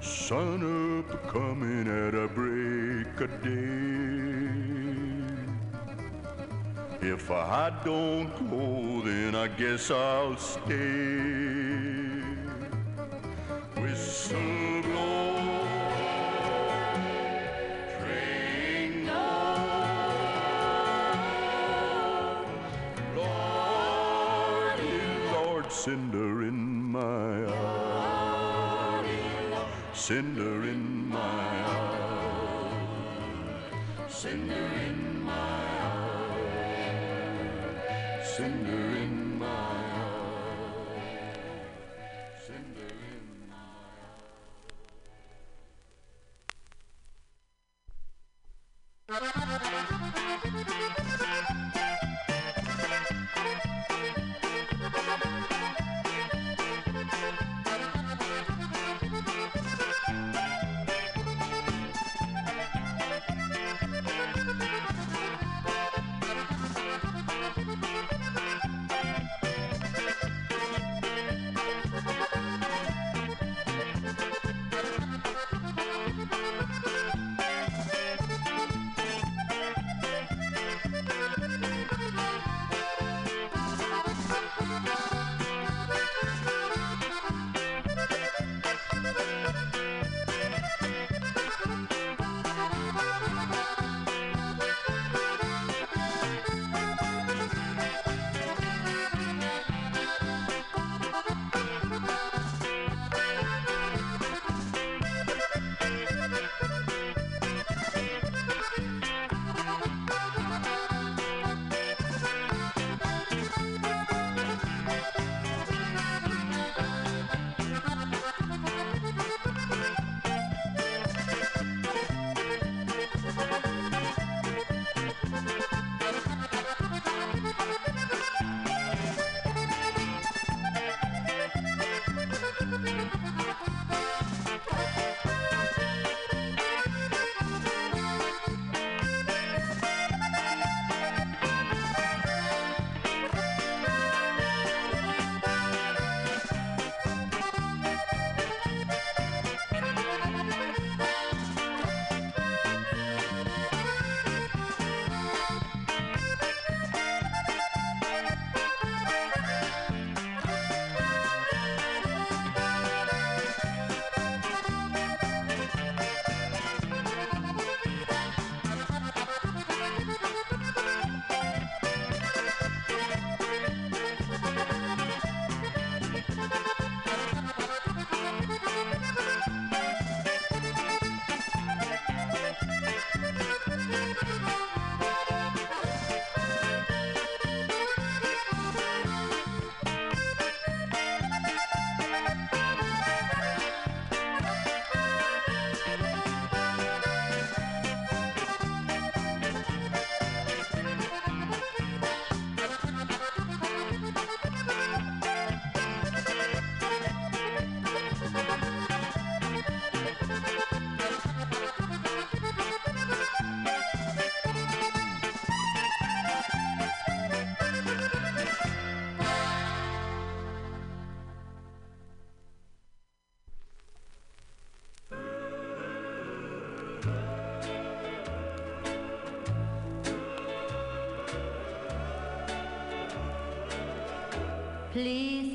Sun 0.00 0.60
up 1.00 1.26
coming 1.26 1.88
at 1.88 2.14
a 2.14 2.28
break 2.28 3.20
of 3.20 3.42
day. 3.42 3.74
If 7.02 7.28
I 7.32 7.70
don't 7.84 8.32
go, 8.48 9.02
then 9.04 9.34
I 9.34 9.48
guess 9.48 9.90
I'll 9.90 10.36
stay. 10.36 11.43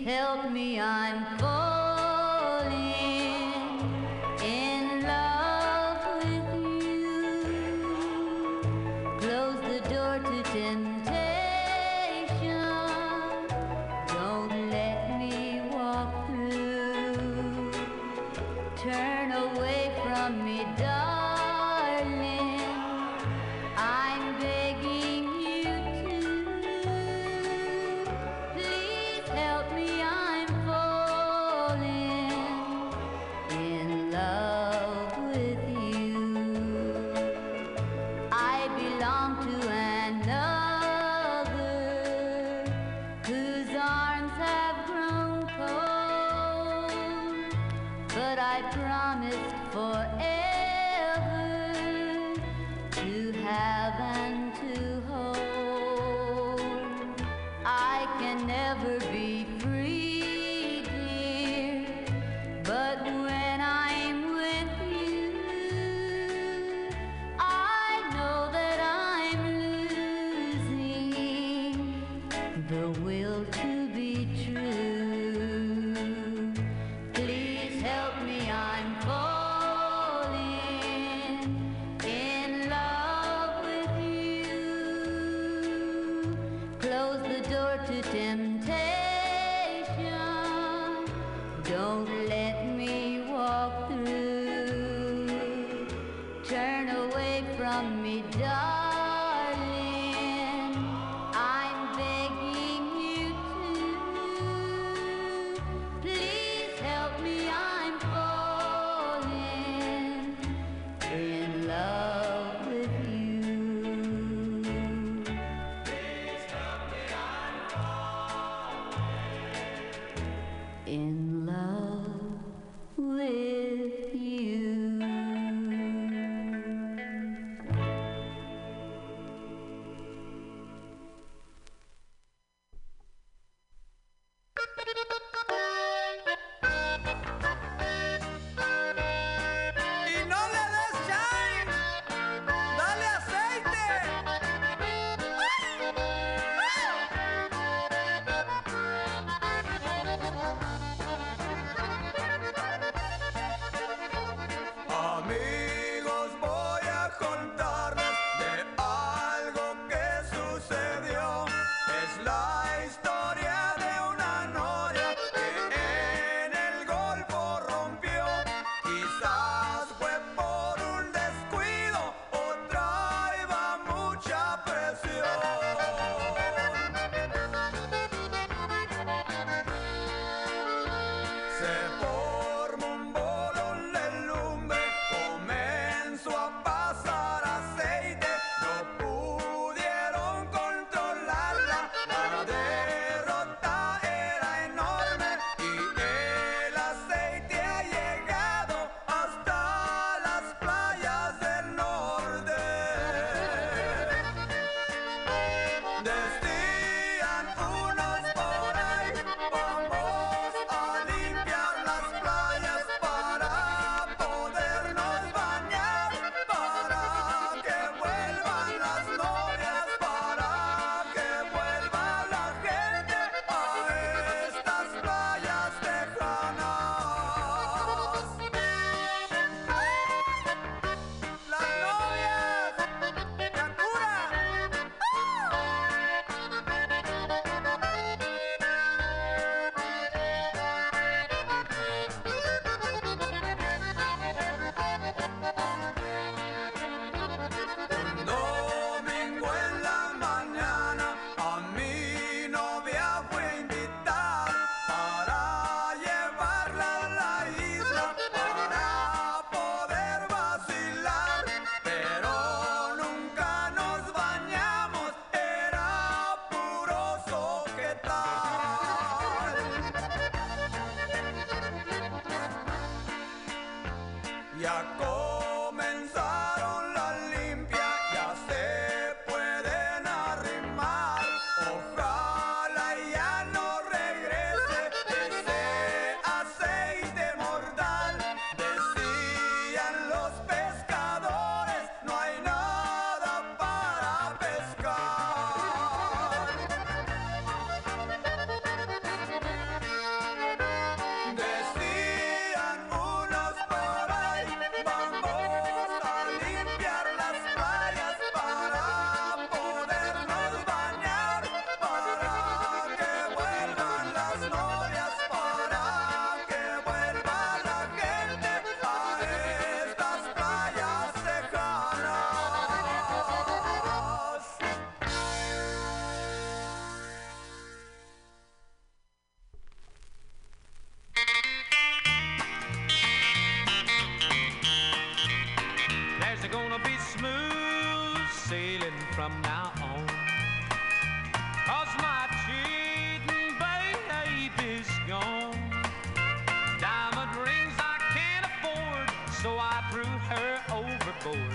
Help 0.09 0.49
me, 0.51 0.79